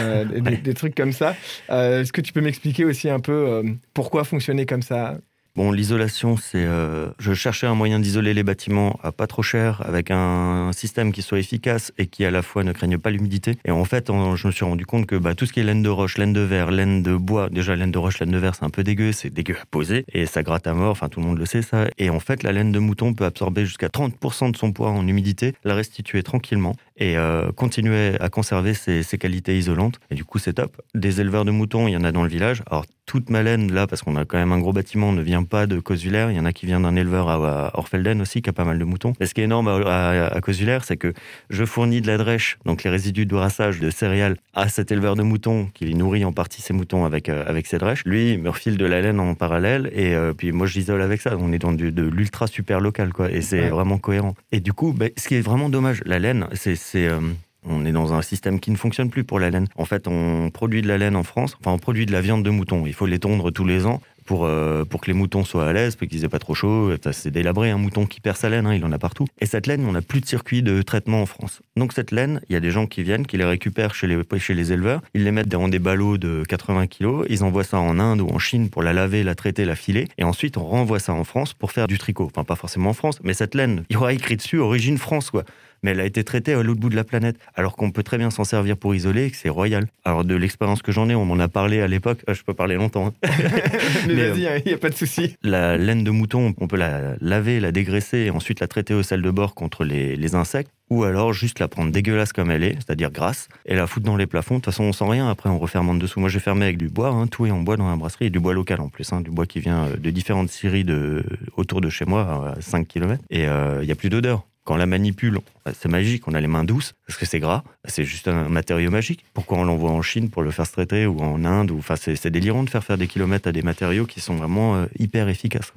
des, 0.64 0.74
trucs 0.74 0.96
comme 0.96 1.14
ça. 1.14 1.34
Est-ce 1.69 2.12
que 2.12 2.19
tu 2.19 2.34
peux 2.34 2.42
m'expliquer 2.42 2.84
aussi 2.84 3.10
un 3.10 3.22
peu 3.22 3.63
pourquoi 3.94 4.25
fonctionner 4.25 4.66
comme 4.66 4.81
ça? 4.81 5.18
Bon, 5.57 5.71
l'isolation, 5.71 6.38
c'est. 6.38 6.63
Euh, 6.63 7.07
je 7.18 7.33
cherchais 7.33 7.65
un 7.65 7.74
moyen 7.74 8.00
d'isoler 8.00 8.36
les 8.36 8.44
bâtiments 8.44 9.00
à 9.01 9.12
pas 9.12 9.25
trop 9.25 9.42
cher, 9.42 9.81
avec 9.88 10.12
un 10.12 10.69
système 10.71 11.12
qui 11.12 11.24
soit 11.24 11.39
efficace 11.39 11.92
et 11.98 12.06
qui 12.06 12.25
à 12.25 12.30
la 12.30 12.44
fois 12.44 12.63
ne 12.63 12.74
craigne 12.74 13.00
pas 13.00 13.09
l'humidité. 13.09 13.57
Et 13.65 13.71
en 13.71 13.83
fait, 13.83 14.12
je 14.36 14.45
me 14.48 14.51
suis 14.51 14.65
rendu 14.65 14.86
compte 14.86 15.07
que 15.07 15.15
bah, 15.15 15.33
tout 15.33 15.48
ce 15.48 15.54
qui 15.54 15.59
est 15.59 15.63
laine 15.63 15.81
de 15.81 15.89
roche, 15.89 16.19
laine 16.19 16.31
de 16.31 16.42
verre, 16.42 16.69
laine 16.69 17.01
de 17.01 17.15
bois, 17.15 17.50
déjà 17.50 17.75
laine 17.75 17.89
de 17.89 17.98
roche, 17.98 18.19
laine 18.19 18.30
de 18.30 18.38
verre, 18.38 18.54
c'est 18.54 18.65
un 18.65 18.69
peu 18.69 18.83
dégueu, 18.83 19.12
c'est 19.12 19.31
dégueu 19.31 19.56
à 19.59 19.65
poser 19.65 20.06
et 20.13 20.27
ça 20.27 20.44
gratte 20.44 20.68
à 20.68 20.75
mort. 20.75 20.92
Enfin, 20.92 21.09
tout 21.09 21.21
le 21.21 21.25
monde 21.25 21.39
le 21.39 21.48
sait 21.48 21.63
ça. 21.63 21.88
Et 21.98 22.12
en 22.12 22.19
fait, 22.19 22.44
la 22.44 22.51
laine 22.51 22.71
de 22.71 22.77
mouton 22.77 23.15
peut 23.15 23.25
absorber 23.25 23.65
jusqu'à 23.65 23.88
30% 23.88 24.51
de 24.51 24.57
son 24.57 24.71
poids 24.71 24.92
en 24.92 25.07
humidité, 25.07 25.56
la 25.63 25.74
restituer 25.74 26.21
tranquillement 26.21 26.75
et 26.98 27.18
euh, 27.18 27.52
continuer 27.52 28.20
à 28.20 28.30
conserver 28.30 28.74
ses, 28.74 29.04
ses, 29.04 29.18
qualités 29.18 29.58
isolantes. 29.58 30.00
Et 30.10 30.16
du 30.16 30.26
coup, 30.26 30.40
c'est 30.40 30.54
top. 30.54 30.82
Des 30.96 31.22
éleveurs 31.22 31.46
de 31.46 31.52
moutons, 31.52 31.88
il 31.88 31.92
y 31.92 31.98
en 31.98 32.04
a 32.04 32.12
dans 32.12 32.24
le 32.24 32.30
village. 32.30 32.64
Alors, 32.70 32.86
toute 33.08 33.30
ma 33.30 33.42
laine, 33.42 33.72
là, 33.72 33.88
parce 33.88 34.02
qu'on 34.02 34.18
a 34.18 34.26
quand 34.26 34.38
même 34.38 34.52
un 34.52 34.60
gros 34.60 34.74
bâtiment, 34.74 35.14
ne 35.14 35.22
vient 35.22 35.44
pas 35.44 35.66
de 35.66 35.80
Cosulaire. 35.80 36.30
Il 36.30 36.36
y 36.36 36.40
en 36.40 36.46
a 36.46 36.52
qui 36.52 36.66
vient 36.66 36.82
d'un 36.82 36.96
éleveur 36.96 37.30
à, 37.30 37.72
Orfelden 37.78 38.22
aussi, 38.22 38.42
qui 38.42 38.50
a 38.50 38.54
pas 38.54 38.66
mal 38.66 38.78
de 38.78 38.84
moutons. 38.84 39.14
Mais 39.20 39.26
ce 39.26 39.34
qui 39.34 39.42
est 39.42 39.46
énorme 39.46 39.70
à, 39.70 40.28
à, 40.28 40.42
Cosulaire, 40.42 40.84
c'est 40.84 40.98
que 40.98 41.14
je 41.50 41.64
fournis 41.64 42.02
de 42.02 42.08
la 42.08 42.18
drèche, 42.18 42.58
donc 42.66 42.84
les 42.84 42.90
résidus 42.90 43.26
de 43.26 43.34
brassage 43.34 43.80
de 43.80 43.90
céréales, 43.90 44.36
à 44.54 44.68
cet 44.68 44.92
éleveur 44.92 45.16
de 45.16 45.24
moutons 45.24 45.70
qui 45.74 45.96
nourrit 45.96 46.26
en 46.26 46.34
partie 46.34 46.62
ses 46.62 46.74
moutons 46.74 47.06
avec, 47.06 47.30
euh, 47.30 47.46
avec 47.48 47.66
ses 47.66 47.78
drèches. 47.78 48.04
Lui, 48.06 48.34
il 48.34 48.42
me 48.42 48.50
refile 48.50 48.78
de 48.78 48.86
la 48.86 49.00
laine 49.00 49.22
en 49.22 49.36
parallèle 49.36 49.90
et 49.94 50.14
euh, 50.14 50.34
puis 50.34 50.52
moi, 50.52 50.68
j'isole 50.68 51.02
avec 51.02 51.22
ça. 51.22 51.38
On 51.40 51.54
est 51.54 51.60
dans 51.60 51.72
de 51.72 52.04
l'ultra 52.04 52.48
super 52.48 52.82
local, 52.82 53.14
quoi. 53.14 53.32
Et 53.32 53.42
c'est 53.42 53.70
vraiment 53.70 54.00
cohérent. 54.00 54.36
Et 54.52 54.60
du 54.60 54.74
coup, 54.74 54.92
bah, 54.92 55.06
ce 55.16 55.30
qui 55.30 55.36
est 55.36 55.42
vraiment 55.42 55.70
dommage, 55.70 56.02
la 56.06 56.20
laine, 56.20 56.48
c'est 56.54 56.76
euh, 56.95 57.19
on 57.66 57.86
est 57.86 57.92
dans 57.92 58.13
un 58.13 58.22
système 58.22 58.60
qui 58.60 58.72
ne 58.72 58.78
fonctionne 58.78 59.10
plus 59.10 59.24
pour 59.24 59.39
la 59.39 59.50
laine. 59.50 59.68
En 59.75 59.86
fait, 59.86 60.07
on 60.07 60.50
produit 60.50 60.81
de 60.81 60.88
la 60.88 60.98
laine 60.98 61.16
en 61.16 61.24
France, 61.24 61.57
enfin 61.60 61.72
on 61.72 61.80
produit 61.80 62.06
de 62.06 62.12
la 62.12 62.22
viande 62.22 62.44
de 62.44 62.50
mouton. 62.50 62.86
Il 62.86 62.94
faut 62.94 63.06
les 63.06 63.19
tondre 63.19 63.51
tous 63.51 63.66
les 63.66 63.86
ans 63.86 64.01
pour, 64.25 64.45
euh, 64.45 64.84
pour 64.84 65.01
que 65.01 65.07
les 65.07 65.13
moutons 65.13 65.44
soient 65.44 65.68
à 65.68 65.74
l'aise, 65.74 65.95
pour 65.95 66.07
qu'ils 66.07 66.24
aient 66.24 66.30
pas 66.30 66.39
trop 66.39 66.54
chaud. 66.54 66.92
C'est 67.12 67.31
délabré, 67.31 67.72
un 67.72 67.78
mouton 67.78 68.06
qui 68.06 68.19
perd 68.19 68.38
sa 68.38 68.50
laine, 68.50 68.68
hein, 68.68 68.75
il 68.75 68.86
en 68.86 68.92
a 68.92 69.00
partout. 69.00 69.25
Et 69.39 69.45
cette 69.45 69.66
laine, 69.66 69.86
on 69.86 69.94
n'a 69.94 70.01
plus 70.01 70.22
de 70.22 70.25
circuit 70.25 70.62
de 70.62 70.81
traitement 70.81 71.22
en 71.22 71.25
France. 71.25 71.62
Donc 71.75 71.94
cette 71.94 72.12
laine, 72.12 72.42
il 72.50 72.54
y 72.54 72.56
a 72.56 72.60
des 72.60 72.72
gens 72.72 72.86
qui 72.86 73.04
viennent, 73.04 73.25
qui 73.25 73.38
les 73.38 73.45
récupèrent 73.45 73.95
chez 73.95 74.06
les, 74.06 74.22
chez 74.38 74.54
les 74.54 74.72
éleveurs, 74.72 75.01
ils 75.13 75.24
les 75.24 75.31
mettent 75.31 75.48
dans 75.48 75.68
des 75.68 75.80
ballots 75.80 76.18
de 76.18 76.44
80 76.48 76.88
kilos, 76.88 77.25
ils 77.30 77.44
envoient 77.44 77.63
ça 77.63 77.80
en 77.80 78.00
Inde 78.00 78.22
ou 78.22 78.28
en 78.28 78.39
Chine 78.39 78.69
pour 78.69 78.84
la 78.84 78.94
laver, 78.94 79.24
la 79.24 79.34
traiter, 79.34 79.66
la 79.66 79.75
filer, 79.75 80.07
et 80.18 80.24
ensuite 80.24 80.57
on 80.57 80.66
renvoie 80.66 81.00
ça 81.00 81.13
en 81.13 81.24
France 81.24 81.54
pour 81.54 81.72
faire 81.72 81.88
du 81.88 81.98
tricot. 81.98 82.25
Enfin, 82.25 82.44
pas 82.44 82.56
forcément 82.56 82.92
en 82.92 82.94
France, 82.94 83.19
mais 83.24 83.34
cette 83.34 83.56
laine, 83.56 83.86
il 83.89 83.94
y 83.94 83.98
aura 83.98 84.13
écrit 84.13 84.36
dessus 84.36 84.60
origine 84.60 84.98
France, 84.98 85.31
quoi 85.31 85.44
mais 85.83 85.91
elle 85.91 86.00
a 86.00 86.06
été 86.06 86.24
traitée 86.24 86.53
à 86.53 86.63
l'autre 86.63 86.79
bout 86.79 86.89
de 86.89 86.95
la 86.95 87.03
planète, 87.03 87.38
alors 87.56 87.75
qu'on 87.75 87.91
peut 87.91 88.03
très 88.03 88.18
bien 88.18 88.29
s'en 88.29 88.44
servir 88.44 88.77
pour 88.77 88.95
isoler 88.95 89.25
et 89.25 89.31
que 89.31 89.38
c'est 89.38 89.50
royal. 89.50 89.88
Alors 90.06 90.24
de 90.24 90.35
l'expérience 90.35 90.81
que 90.81 90.91
j'en 90.91 91.09
ai, 91.09 91.15
on 91.15 91.25
m'en 91.25 91.39
a 91.39 91.47
parlé 91.47 91.81
à 91.81 91.88
l'époque, 91.88 92.19
euh, 92.29 92.33
je 92.33 92.44
peux 92.44 92.53
parler 92.53 92.75
longtemps. 92.75 93.07
Hein. 93.07 93.13
mais, 94.07 94.29
vas-y, 94.29 94.41
il 94.41 94.47
euh, 94.47 94.59
n'y 94.65 94.74
a 94.74 94.77
pas 94.77 94.89
de 94.89 94.95
souci. 94.95 95.35
La 95.44 95.77
laine 95.77 96.03
de 96.03 96.12
mouton, 96.12 96.53
on 96.59 96.68
peut 96.68 96.77
la 96.77 97.15
laver, 97.21 97.59
la 97.59 97.71
dégraisser 97.71 98.18
et 98.18 98.29
ensuite 98.29 98.59
la 98.59 98.68
traiter 98.68 98.94
au 98.94 99.03
sel 99.03 99.21
de 99.21 99.31
bord 99.31 99.56
contre 99.56 99.83
les, 99.83 100.35
insectes 100.35 100.71
ou 100.89 101.03
alors 101.03 101.33
juste 101.33 101.59
la 101.59 101.68
prendre 101.68 101.91
dégueulasse 101.91 102.33
comme 102.33 102.51
elle 102.51 102.63
est, 102.63 102.75
c'est-à-dire 102.75 103.12
grasse, 103.12 103.50
et 103.65 103.75
la 103.75 103.88
foutre 103.88 104.06
dans 104.06 104.15
les 104.15 104.27
plafonds. 104.27 104.56
De 104.56 104.59
toute 104.59 104.74
façon, 104.74 104.85
on 104.85 104.94
sent 104.94 105.06
rien. 105.07 105.29
Après, 105.29 105.50
on 105.50 105.59
referme 105.59 105.89
en 105.89 105.95
dessous. 105.95 106.19
Moi, 106.19 106.29
j'ai 106.29 106.39
fermé 106.39 106.65
avec 106.65 106.77
du 106.77 106.89
bois, 106.89 107.09
hein, 107.09 107.27
tout 107.27 107.45
est 107.45 107.51
en 107.51 107.62
bois 107.62 107.75
dans 107.75 107.89
la 107.89 107.95
brasserie, 107.95 108.25
et 108.25 108.29
du 108.29 108.39
bois 108.39 108.53
local 108.53 108.79
en 108.79 108.89
plus, 108.89 109.12
hein, 109.12 109.21
du 109.21 109.29
bois 109.29 109.45
qui 109.45 109.59
vient 109.59 109.85
euh, 109.85 109.97
de 109.97 110.09
différentes 110.09 110.50
scieries 110.50 110.85
de, 110.85 111.24
autour 111.57 111.81
de 111.81 111.89
chez 111.89 112.06
moi, 112.06 112.56
à 112.57 112.62
5 112.62 112.88
km. 112.88 113.21
Et 113.29 113.44
il 113.44 113.85
n'y 113.85 113.91
a 113.91 113.95
plus 113.95 114.09
d'odeur. 114.09 114.45
Quand 114.68 114.74
on 114.74 114.78
la 114.78 114.86
manipule, 114.86 115.40
c'est 115.80 115.88
magique, 115.88 116.28
on 116.28 116.34
a 116.34 116.42
les 116.42 116.48
mains 116.48 116.66
douces, 116.66 116.94
parce 117.08 117.18
que 117.18 117.25
c'est 117.25 117.40
gras, 117.40 117.64
c'est 117.86 118.04
juste 118.04 118.28
un 118.28 118.50
matériau 118.50 118.92
magique. 118.92 119.24
Pourquoi 119.34 119.60
on 119.60 119.64
l'envoie 119.64 119.92
en 119.92 120.02
Chine 120.02 120.30
pour 120.30 120.42
le 120.42 120.52
faire 120.52 120.69
traiter 120.69 121.06
ou 121.06 121.22
en 121.22 121.46
Inde 121.46 121.72
ou, 121.72 121.78
enfin, 121.78 121.96
c'est 121.96 122.30
délirant 122.30 122.64
de 122.64 122.69
faire 122.69 122.84
faire 122.84 122.98
des 122.98 123.08
kilomètres 123.08 123.48
à 123.48 123.54
des 123.54 123.62
matériaux 123.62 124.06
qui 124.06 124.19
sont 124.19 124.36
vraiment 124.36 124.75
euh, 124.75 124.86
hyper 125.00 125.30
efficaces. 125.30 125.72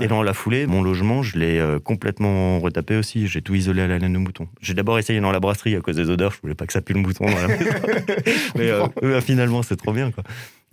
Et 0.00 0.06
dans 0.06 0.22
la 0.22 0.34
foulée, 0.34 0.68
mon 0.68 0.82
logement, 0.82 1.24
je 1.24 1.36
l'ai 1.36 1.58
euh, 1.58 1.80
complètement 1.80 2.60
retapé 2.60 2.96
aussi. 2.96 3.26
J'ai 3.26 3.42
tout 3.42 3.56
isolé 3.56 3.82
à 3.82 3.88
la 3.88 3.98
laine 3.98 4.12
de 4.12 4.18
mouton. 4.18 4.46
J'ai 4.60 4.74
d'abord 4.74 5.00
essayé 5.00 5.20
dans 5.20 5.32
la 5.32 5.40
brasserie 5.40 5.74
à 5.74 5.80
cause 5.80 5.96
des 5.96 6.08
odeurs. 6.08 6.30
Je 6.30 6.40
voulais 6.40 6.54
pas 6.54 6.66
que 6.66 6.72
ça 6.72 6.80
pue 6.80 6.92
le 6.92 7.00
mouton 7.00 7.26
dans 7.26 7.36
la 7.36 7.48
maison. 7.48 7.64
Mais 8.54 8.70
euh, 8.70 9.20
finalement, 9.20 9.64
c'est 9.64 9.74
trop 9.74 9.92
bien. 9.92 10.12
Quoi. 10.12 10.22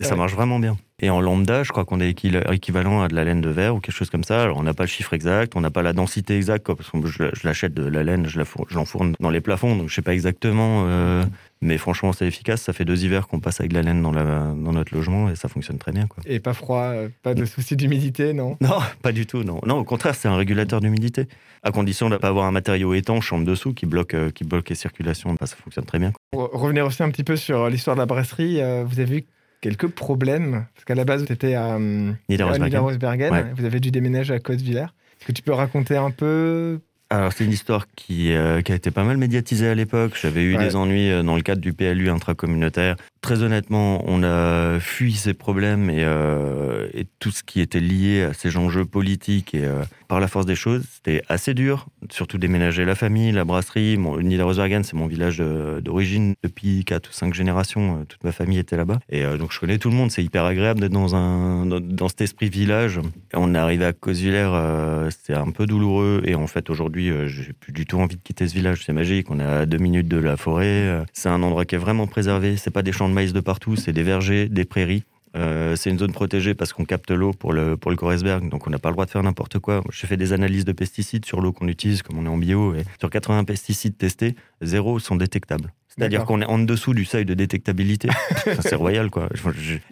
Et 0.00 0.04
ça 0.04 0.16
marche 0.16 0.34
vraiment 0.34 0.58
bien. 0.58 0.76
Et 1.02 1.10
en 1.10 1.20
lambda, 1.20 1.62
je 1.62 1.72
crois 1.72 1.84
qu'on 1.84 2.00
est 2.00 2.08
équivalent 2.08 3.02
à 3.02 3.08
de 3.08 3.14
la 3.14 3.24
laine 3.24 3.42
de 3.42 3.50
verre 3.50 3.74
ou 3.76 3.80
quelque 3.80 3.94
chose 3.94 4.08
comme 4.08 4.24
ça. 4.24 4.42
Alors, 4.42 4.56
on 4.56 4.62
n'a 4.62 4.72
pas 4.72 4.84
le 4.84 4.88
chiffre 4.88 5.12
exact, 5.12 5.54
on 5.54 5.60
n'a 5.60 5.70
pas 5.70 5.82
la 5.82 5.92
densité 5.92 6.36
exacte, 6.36 6.64
quoi, 6.64 6.74
parce 6.74 6.90
que 6.90 7.06
je, 7.06 7.24
l'achète 7.44 7.74
de 7.74 7.86
la 7.86 8.02
laine, 8.02 8.26
je 8.26 8.40
l'enfourne 8.74 9.14
dans 9.20 9.28
les 9.28 9.42
plafonds, 9.42 9.76
donc 9.76 9.90
je 9.90 9.94
sais 9.94 10.02
pas 10.02 10.14
exactement. 10.14 10.84
Euh, 10.86 11.22
mais 11.60 11.76
franchement, 11.76 12.14
c'est 12.14 12.26
efficace. 12.26 12.62
Ça 12.62 12.72
fait 12.72 12.86
deux 12.86 13.04
hivers 13.04 13.28
qu'on 13.28 13.40
passe 13.40 13.60
avec 13.60 13.72
de 13.72 13.76
la 13.76 13.82
laine 13.82 14.00
dans, 14.00 14.12
la, 14.12 14.54
dans 14.56 14.72
notre 14.72 14.94
logement 14.94 15.28
et 15.28 15.36
ça 15.36 15.48
fonctionne 15.48 15.76
très 15.76 15.92
bien. 15.92 16.06
Quoi. 16.06 16.22
Et 16.26 16.40
pas 16.40 16.54
froid, 16.54 16.84
euh, 16.94 17.08
pas 17.22 17.34
de 17.34 17.44
souci 17.44 17.76
d'humidité, 17.76 18.32
non? 18.32 18.56
Non, 18.66 18.78
pas 19.02 19.12
du 19.12 19.26
tout. 19.26 19.44
Non, 19.44 19.60
non 19.66 19.78
au 19.78 19.84
contraire, 19.84 20.14
c'est 20.14 20.28
un 20.28 20.36
régulateur 20.36 20.80
d'humidité. 20.80 21.28
À 21.62 21.72
condition 21.72 22.08
de 22.08 22.14
ne 22.14 22.18
pas 22.18 22.28
avoir 22.28 22.46
un 22.46 22.52
matériau 22.52 22.94
étanche 22.94 23.32
en 23.34 23.38
dessous 23.38 23.74
qui 23.74 23.84
bloque, 23.84 24.14
euh, 24.14 24.30
qui 24.30 24.44
bloque 24.44 24.70
les 24.70 24.74
circulations, 24.74 25.34
bah, 25.38 25.46
ça 25.46 25.56
fonctionne 25.56 25.84
très 25.84 25.98
bien. 25.98 26.12
Pour 26.30 26.50
revenir 26.52 26.86
aussi 26.86 27.02
un 27.02 27.10
petit 27.10 27.24
peu 27.24 27.36
sur 27.36 27.68
l'histoire 27.68 27.96
de 27.96 28.00
la 28.00 28.06
brasserie, 28.06 28.60
vous 28.84 28.98
avez 28.98 29.16
vu 29.16 29.24
quelques 29.60 29.88
problèmes 29.88 30.66
Parce 30.74 30.84
qu'à 30.84 30.94
la 30.94 31.04
base, 31.04 31.24
vous 31.24 31.32
étiez 31.32 31.54
à, 31.54 31.74
euh, 31.74 32.12
Niederosbergen. 32.28 33.54
Vous 33.56 33.64
avez 33.64 33.80
dû 33.80 33.90
déménager 33.90 34.34
à 34.34 34.38
Côte-Villers. 34.38 34.86
Est-ce 35.18 35.26
que 35.26 35.32
tu 35.32 35.42
peux 35.42 35.52
raconter 35.52 35.96
un 35.96 36.10
peu 36.10 36.80
alors 37.08 37.32
c'est 37.32 37.44
une 37.44 37.52
histoire 37.52 37.86
qui, 37.94 38.32
euh, 38.32 38.62
qui, 38.62 38.72
a 38.72 38.74
été 38.74 38.90
pas 38.90 39.04
mal 39.04 39.16
médiatisée 39.16 39.68
à 39.68 39.76
l'époque. 39.76 40.18
J'avais 40.20 40.42
eu 40.42 40.56
des 40.56 40.74
ennuis 40.74 41.10
euh, 41.10 41.22
dans 41.22 41.36
le 41.36 41.42
cadre 41.42 41.60
du 41.60 41.72
PLU 41.72 42.10
intracommunautaire. 42.10 42.96
Très 43.20 43.42
honnêtement, 43.42 44.02
on 44.06 44.24
a 44.24 44.80
fui 44.80 45.12
ces 45.12 45.34
problèmes 45.34 45.88
et, 45.88 46.04
euh, 46.04 46.88
et 46.94 47.06
tout 47.20 47.30
ce 47.30 47.44
qui 47.44 47.60
était 47.60 47.80
lié 47.80 48.22
à 48.22 48.32
ces 48.32 48.56
enjeux 48.56 48.84
politiques 48.84 49.54
et 49.54 49.68
par 50.06 50.20
la 50.20 50.28
force 50.28 50.46
des 50.46 50.54
choses, 50.54 50.84
c'était 50.94 51.22
assez 51.28 51.52
dur. 51.52 51.86
Surtout 52.10 52.38
déménager 52.38 52.84
la 52.84 52.94
famille, 52.94 53.32
la 53.32 53.44
brasserie. 53.44 53.96
Mon, 53.96 54.20
Niederosbergen, 54.20 54.84
c'est 54.84 54.94
mon 54.94 55.08
village 55.08 55.38
d'origine 55.38 56.34
depuis 56.44 56.84
4 56.84 57.08
ou 57.08 57.12
5 57.12 57.34
générations. 57.34 58.04
Toute 58.08 58.22
ma 58.22 58.30
famille 58.30 58.58
était 58.58 58.76
là-bas. 58.76 59.00
Et 59.08 59.24
donc 59.24 59.52
je 59.52 59.58
connais 59.58 59.78
tout 59.78 59.90
le 59.90 59.96
monde. 59.96 60.12
C'est 60.12 60.22
hyper 60.22 60.44
agréable 60.44 60.80
d'être 60.80 60.92
dans, 60.92 61.16
un, 61.16 61.66
dans, 61.66 62.08
cet 62.08 62.20
esprit 62.20 62.48
village. 62.48 63.00
on 63.34 63.56
est 63.56 63.58
arrivé 63.58 63.86
à 63.86 63.92
Cosvillers, 63.92 65.08
c'était 65.10 65.34
un 65.34 65.50
peu 65.50 65.66
douloureux. 65.66 66.22
Et 66.24 66.36
en 66.36 66.46
fait, 66.46 66.70
aujourd'hui, 66.70 66.95
euh, 66.98 67.28
j'ai 67.28 67.52
plus 67.52 67.72
du 67.72 67.86
tout 67.86 67.98
envie 67.98 68.16
de 68.16 68.22
quitter 68.22 68.48
ce 68.48 68.54
village. 68.54 68.82
C'est 68.84 68.92
magique. 68.92 69.30
On 69.30 69.40
est 69.40 69.44
à 69.44 69.66
deux 69.66 69.78
minutes 69.78 70.08
de 70.08 70.18
la 70.18 70.36
forêt. 70.36 70.64
Euh, 70.66 71.04
c'est 71.12 71.28
un 71.28 71.42
endroit 71.42 71.64
qui 71.64 71.74
est 71.74 71.78
vraiment 71.78 72.06
préservé. 72.06 72.56
C'est 72.56 72.70
pas 72.70 72.82
des 72.82 72.92
champs 72.92 73.08
de 73.08 73.14
maïs 73.14 73.32
de 73.32 73.40
partout, 73.40 73.76
c'est 73.76 73.92
des 73.92 74.02
vergers, 74.02 74.48
des 74.48 74.64
prairies. 74.64 75.04
Euh, 75.36 75.76
c'est 75.76 75.90
une 75.90 75.98
zone 75.98 76.12
protégée 76.12 76.54
parce 76.54 76.72
qu'on 76.72 76.84
capte 76.84 77.10
l'eau 77.10 77.32
pour 77.32 77.52
le, 77.52 77.76
pour 77.76 77.90
le 77.90 77.96
Koresberg, 77.96 78.48
donc 78.48 78.66
on 78.66 78.70
n'a 78.70 78.78
pas 78.78 78.88
le 78.88 78.94
droit 78.94 79.04
de 79.04 79.10
faire 79.10 79.22
n'importe 79.22 79.58
quoi. 79.58 79.82
J'ai 79.92 80.06
fait 80.06 80.16
des 80.16 80.32
analyses 80.32 80.64
de 80.64 80.72
pesticides 80.72 81.26
sur 81.26 81.42
l'eau 81.42 81.52
qu'on 81.52 81.68
utilise, 81.68 82.02
comme 82.02 82.18
on 82.18 82.24
est 82.24 82.28
en 82.28 82.38
bio, 82.38 82.74
et 82.74 82.84
sur 82.98 83.10
80 83.10 83.44
pesticides 83.44 83.98
testés, 83.98 84.34
zéro 84.62 84.98
sont 84.98 85.16
détectables. 85.16 85.72
C'est-à-dire 85.98 86.26
qu'on 86.26 86.42
est 86.42 86.46
en 86.46 86.58
dessous 86.58 86.92
du 86.92 87.06
seuil 87.06 87.24
de 87.24 87.32
détectabilité. 87.32 88.08
c'est 88.60 88.74
royal, 88.74 89.08
quoi. 89.08 89.30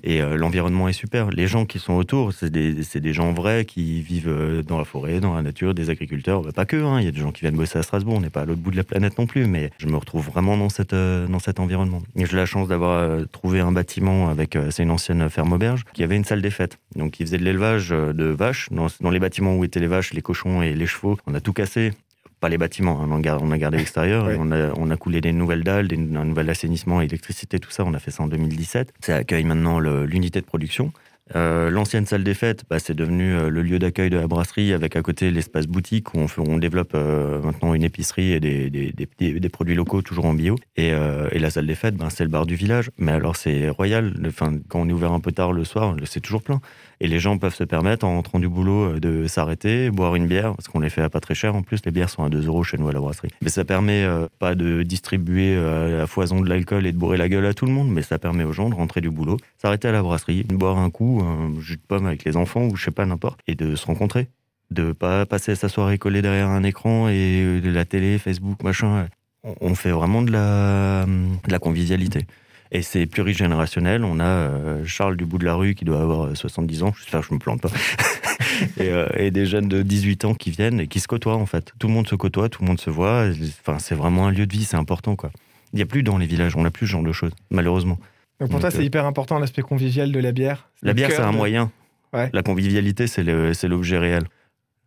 Et 0.03 0.21
euh, 0.21 0.37
l'environnement 0.37 0.87
est 0.87 0.93
super. 0.93 1.31
Les 1.31 1.47
gens 1.47 1.65
qui 1.65 1.79
sont 1.79 1.95
autour, 1.95 2.35
c'est 2.35 2.51
des, 2.51 2.75
des, 2.75 3.13
gens 3.15 3.33
vrais 3.33 3.65
qui 3.65 4.03
vivent 4.03 4.29
euh, 4.29 4.63
dans 4.63 4.77
la 4.77 4.85
forêt, 4.85 5.21
dans 5.21 5.35
la 5.35 5.41
nature, 5.41 5.73
des 5.73 5.89
agriculteurs. 5.89 6.43
Bah, 6.43 6.51
pas 6.55 6.67
que, 6.67 6.77
hein. 6.77 7.01
il 7.01 7.07
y 7.07 7.09
a 7.09 7.11
des 7.11 7.21
gens 7.21 7.33
qui 7.33 7.41
viennent 7.41 7.57
bosser 7.57 7.79
à 7.79 7.83
Strasbourg. 7.83 8.17
On 8.17 8.21
n'est 8.21 8.29
pas 8.29 8.43
à 8.43 8.45
l'autre 8.45 8.61
bout 8.61 8.71
de 8.71 8.77
la 8.77 8.85
planète 8.85 9.19
non 9.19 9.27
plus, 9.27 9.47
mais 9.47 9.71
je 9.79 9.87
me 9.87 9.97
retrouve 9.97 10.27
vraiment 10.27 10.59
dans, 10.59 10.69
cette, 10.69 10.93
euh, 10.93 11.27
dans 11.27 11.39
cet 11.39 11.59
environnement. 11.59 12.03
J'ai 12.17 12.37
la 12.37 12.47
chance 12.47 12.69
d'avoir 12.69 13.27
trouvé 13.29 13.61
un 13.61 13.73
bâtiment 13.73 14.29
avec, 14.29 14.59
c'est 14.71 14.83
une 14.83 14.91
ancienne 14.91 15.31
ferme 15.31 15.53
auberge, 15.53 15.85
qui 15.95 16.03
avait 16.03 16.17
une 16.17 16.25
salle 16.25 16.43
des 16.43 16.51
fêtes. 16.51 16.79
Donc, 16.97 17.19
ils 17.19 17.27
faisaient 17.27 17.39
de 17.39 17.45
l'élevage 17.45 17.91
de 17.91 18.25
vaches. 18.25 18.69
Dans, 18.71 18.89
dans 19.01 19.11
les 19.11 19.21
bâtiments 19.21 19.57
où 19.57 19.65
étaient 19.65 19.81
les 19.81 19.87
vaches, 19.87 20.13
les 20.13 20.23
cochons 20.23 20.61
et 20.61 20.75
les 20.75 20.87
chevaux, 20.87 21.17
on 21.27 21.35
a 21.35 21.41
tout 21.41 21.53
cassé 21.53 21.93
pas 22.45 22.51
les 22.51 22.59
bâtiments, 22.59 23.01
hein, 23.03 23.09
on, 23.11 23.17
a, 23.51 23.57
gardé 23.59 23.79
l'extérieur, 23.79 24.29
on, 24.39 24.91
a, 24.91 24.97
coulé 24.99 25.23
des 25.23 25.33
nouvelles 25.33 25.65
dalles, 25.65 25.89
un 26.15 26.25
nouvel 26.27 26.51
assainissement, 26.51 27.01
électricité, 27.01 27.59
tout 27.59 27.71
ça, 27.71 27.85
on 27.87 27.95
a 27.95 27.99
fait 27.99 28.11
ça 28.11 28.23
en 28.23 28.27
2017. 28.29 28.93
Ça 29.01 29.17
accueille 29.17 29.45
maintenant 29.45 29.79
l'unité 29.81 30.41
de 30.43 30.45
production 30.47 30.93
Euh, 31.35 31.71
L'ancienne 31.71 32.05
salle 32.05 32.23
des 32.23 32.35
fêtes, 32.35 32.65
bah, 32.69 32.79
c'est 32.79 32.93
devenu 32.93 33.33
euh, 33.33 33.49
le 33.49 33.63
lieu 33.63 33.79
d'accueil 33.79 34.11
de 34.11 34.19
la 34.19 34.27
brasserie 34.27 34.75
avec 34.75 34.95
à 34.95 35.01
côté 35.01 35.31
l'espace 35.31 35.67
boutique 35.67 36.13
où 36.13 36.19
on, 36.19 36.29
fait- 36.29 36.43
on 36.47 36.59
développe 36.59 36.93
euh, 36.95 37.41
maintenant 37.41 37.73
une 37.73 37.83
épicerie 37.83 38.33
et 38.33 38.41
des, 38.41 38.69
des- 38.69 38.93
des- 38.93 39.09
des- 39.19 39.41
des 39.41 39.49
produits 39.49 39.75
locaux 39.75 40.03
toujours 40.03 40.27
en 40.27 40.35
bio. 40.35 40.57
Et, 40.77 40.93
euh, 40.93 41.29
et 41.33 41.39
la 41.39 41.49
salle 41.49 41.67
des 41.67 41.75
fêtes, 41.77 41.97
ben, 41.97 42.11
c'est 42.11 42.25
le 42.25 42.29
bar 42.31 42.45
du 42.45 42.57
village. 42.57 42.91
Mais 42.99 43.13
alors 43.13 43.37
c'est 43.37 43.71
royal. 43.71 44.13
Enfin, 44.27 44.53
quand 44.69 44.81
on 44.83 44.89
est 44.91 44.93
ouvert 44.93 45.13
un 45.13 45.21
peu 45.21 45.33
tard 45.33 45.55
le 45.55 45.65
soir, 45.65 45.97
c'est 46.05 46.21
toujours 46.21 46.43
plein. 46.43 46.61
Et 47.01 47.07
les 47.09 47.19
gens 47.19 47.39
peuvent 47.39 47.55
se 47.55 47.65
permettre, 47.65 48.05
en 48.07 48.15
rentrant 48.15 48.39
du 48.39 48.49
boulot, 48.49 48.95
euh, 48.95 49.01
de 49.01 49.27
s'arrêter, 49.27 49.91
boire 49.91 50.15
une 50.15 50.27
bière, 50.27 50.55
parce 50.55 50.69
qu'on 50.69 50.81
les 50.81 50.91
fait 50.91 51.03
à 51.03 51.09
pas 51.11 51.21
très 51.21 51.35
cher. 51.35 51.55
En 51.55 51.63
plus, 51.63 51.81
les 51.85 51.91
bières 51.91 52.11
sont 52.11 52.23
à 52.25 52.29
2 52.29 52.47
euros 52.47 52.63
chez 52.65 52.79
nous 52.79 52.89
à 52.89 52.93
la 52.93 53.01
brasserie. 53.01 53.31
Mais 53.43 53.49
ça 53.51 53.65
permet 53.65 54.05
euh, 54.05 54.27
pas 54.39 54.55
de 54.55 54.83
distribuer 54.83 55.55
euh, 55.57 56.05
à 56.05 56.07
foison 56.07 56.41
de 56.41 56.49
l'alcool 56.49 56.87
et 56.87 56.93
de 56.93 56.97
bourrer 56.97 57.17
la 57.17 57.29
gueule 57.29 57.47
à 57.47 57.55
tout 57.55 57.67
le 57.67 57.73
monde, 57.73 57.91
mais 57.91 58.03
ça 58.03 58.19
permet 58.19 58.45
aux 58.45 58.53
gens 58.53 58.69
de 58.71 58.75
rentrer 58.75 59.01
du 59.01 59.11
boulot, 59.11 59.37
s'arrêter 59.59 59.89
à 59.89 59.93
la 59.93 60.03
brasserie, 60.03 60.45
boire 60.45 60.79
un 60.79 60.91
coup, 60.91 61.21
un 61.25 61.61
jus 61.61 61.77
de 61.77 61.83
pomme 61.87 62.07
avec 62.07 62.25
les 62.25 62.37
enfants 62.37 62.65
ou 62.67 62.77
je 62.77 62.85
sais 62.85 62.91
pas, 62.91 63.07
n'importe, 63.07 63.41
et 63.47 63.55
de 63.55 63.75
se 63.77 63.87
rencontrer. 63.87 64.29
De 64.71 64.93
pas 64.93 65.27
passer 65.27 65.55
sa 65.57 65.69
soirée 65.69 65.99
collée 65.99 66.23
derrière 66.23 66.49
un 66.49 66.63
écran 66.63 67.09
et 67.09 67.43
euh, 67.43 67.61
de 67.61 67.71
la 67.71 67.85
télé, 67.85 68.19
Facebook, 68.19 68.63
machin. 68.63 69.07
On- 69.61 69.75
fait 69.75 69.91
vraiment 69.91 70.23
de 70.23 70.33
la 70.33 71.59
convivialité. 71.61 72.27
Et 72.73 72.83
c'est 72.83 73.07
plurigénérationnel. 73.07 74.05
On 74.05 74.19
a 74.21 74.25
euh, 74.25 74.85
Charles 74.85 75.17
du 75.17 75.27
bout 75.27 75.39
de 75.39 75.45
la 75.45 75.55
rue 75.55 75.75
qui 75.75 75.85
doit 75.85 76.01
avoir 76.01 76.27
euh, 76.27 76.35
70 76.35 76.83
ans, 76.83 76.93
j'espère 76.99 77.21
que 77.21 77.27
je 77.29 77.35
me 77.35 77.39
plante 77.39 77.61
pas. 77.61 77.71
et, 78.79 78.89
euh, 78.89 79.07
et 79.17 79.31
des 79.31 79.47
jeunes 79.47 79.69
de 79.69 79.83
18 79.83 80.25
ans 80.25 80.35
qui 80.35 80.51
viennent 80.51 80.81
et 80.81 80.87
qui 80.89 81.01
se 81.01 81.07
côtoient 81.09 81.37
en 81.37 81.47
fait. 81.47 81.73
Tout 81.79 81.87
le 81.89 81.93
monde 81.95 82.09
se 82.09 82.15
côtoie, 82.15 82.49
tout 82.49 82.63
le 82.63 82.69
monde 82.69 82.81
se 82.81 82.91
voit. 82.91 83.27
Enfin, 83.67 83.79
c'est 83.79 83.95
vraiment 83.95 84.27
un 84.27 84.31
lieu 84.33 84.47
de 84.47 84.53
vie, 84.53 84.65
c'est 84.65 84.77
important 84.77 85.15
quoi. 85.17 85.31
Il 85.73 85.77
n'y 85.77 85.83
a 85.83 85.87
plus 85.87 86.03
dans 86.03 86.19
les 86.19 86.27
villages, 86.27 86.57
on 86.57 86.63
n'a 86.63 86.71
plus 86.71 86.87
ce 86.87 86.93
genre 86.93 87.03
de 87.03 87.13
choses, 87.13 87.33
malheureusement. 87.51 87.99
Donc 88.41 88.51
pour 88.51 88.61
toi, 88.61 88.71
c'est 88.71 88.79
euh, 88.79 88.85
hyper 88.85 89.07
important 89.07 89.39
l'aspect 89.39 89.63
convivial 89.63 90.11
de 90.11 90.19
la 90.21 90.33
bière. 90.33 90.69
La 90.83 90.93
bière, 90.95 91.11
c'est 91.11 91.21
un 91.21 91.33
de- 91.33 91.37
moyen. 91.37 91.71
Ouais. 92.13 92.31
La 92.33 92.43
convivialité, 92.43 93.07
c'est 93.07 93.23
l'objet 93.69 93.99
réel. 93.99 94.25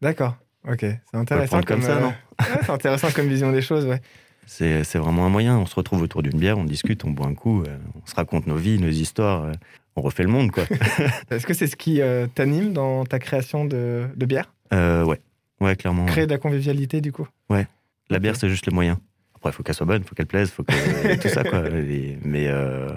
D'accord. 0.01 0.35
Ok, 0.67 0.79
c'est 0.81 0.99
intéressant. 1.13 1.61
comme 1.61 1.81
ça, 1.81 1.97
euh, 1.97 2.01
non 2.01 2.07
ouais, 2.39 2.45
C'est 2.63 2.69
intéressant 2.71 3.09
comme 3.11 3.27
vision 3.27 3.51
des 3.51 3.61
choses, 3.61 3.85
ouais. 3.85 4.01
C'est 4.47 4.95
vraiment 4.97 5.25
un 5.25 5.29
moyen. 5.29 5.57
On 5.57 5.65
se 5.65 5.75
retrouve 5.75 6.01
autour 6.01 6.23
d'une 6.23 6.39
bière, 6.39 6.57
on 6.57 6.63
discute, 6.63 7.03
on 7.05 7.11
boit 7.11 7.27
un 7.27 7.33
coup, 7.35 7.61
euh, 7.63 7.77
on 8.01 8.05
se 8.07 8.15
raconte 8.15 8.47
nos 8.47 8.55
vies, 8.55 8.79
nos 8.79 8.87
histoires. 8.89 9.43
euh, 9.43 9.51
on 9.95 10.01
refait 10.01 10.23
le 10.23 10.29
monde, 10.29 10.51
quoi. 10.51 10.63
Est-ce 11.31 11.45
que 11.45 11.53
c'est 11.53 11.67
ce 11.67 11.75
qui 11.75 12.01
euh, 12.01 12.27
t'anime 12.33 12.71
dans 12.71 13.03
ta 13.05 13.19
création 13.19 13.65
de, 13.65 14.07
de 14.15 14.25
bière? 14.25 14.53
Euh, 14.73 15.03
ouais, 15.03 15.19
ouais, 15.59 15.75
clairement. 15.75 16.05
ouais. 16.05 16.11
Créer 16.11 16.25
de 16.27 16.31
la 16.31 16.37
convivialité, 16.37 17.01
du 17.01 17.11
coup? 17.11 17.27
La 18.09 18.19
bière, 18.19 18.37
c'est 18.37 18.47
juste 18.47 18.67
le 18.67 18.71
moyen. 18.73 18.99
Après, 19.35 19.49
il 19.49 19.53
faut 19.53 19.63
qu'elle 19.63 19.75
soit 19.75 19.85
bonne, 19.85 20.01
il 20.01 20.07
faut 20.07 20.15
qu'elle 20.15 20.27
plaise, 20.27 20.49
faut 20.49 20.63
que 20.63 21.15
tout 21.21 21.27
ça, 21.27 21.43
quoi. 21.43 21.67
Et- 21.69 22.17
mais, 22.23 22.47
euh, 22.47 22.87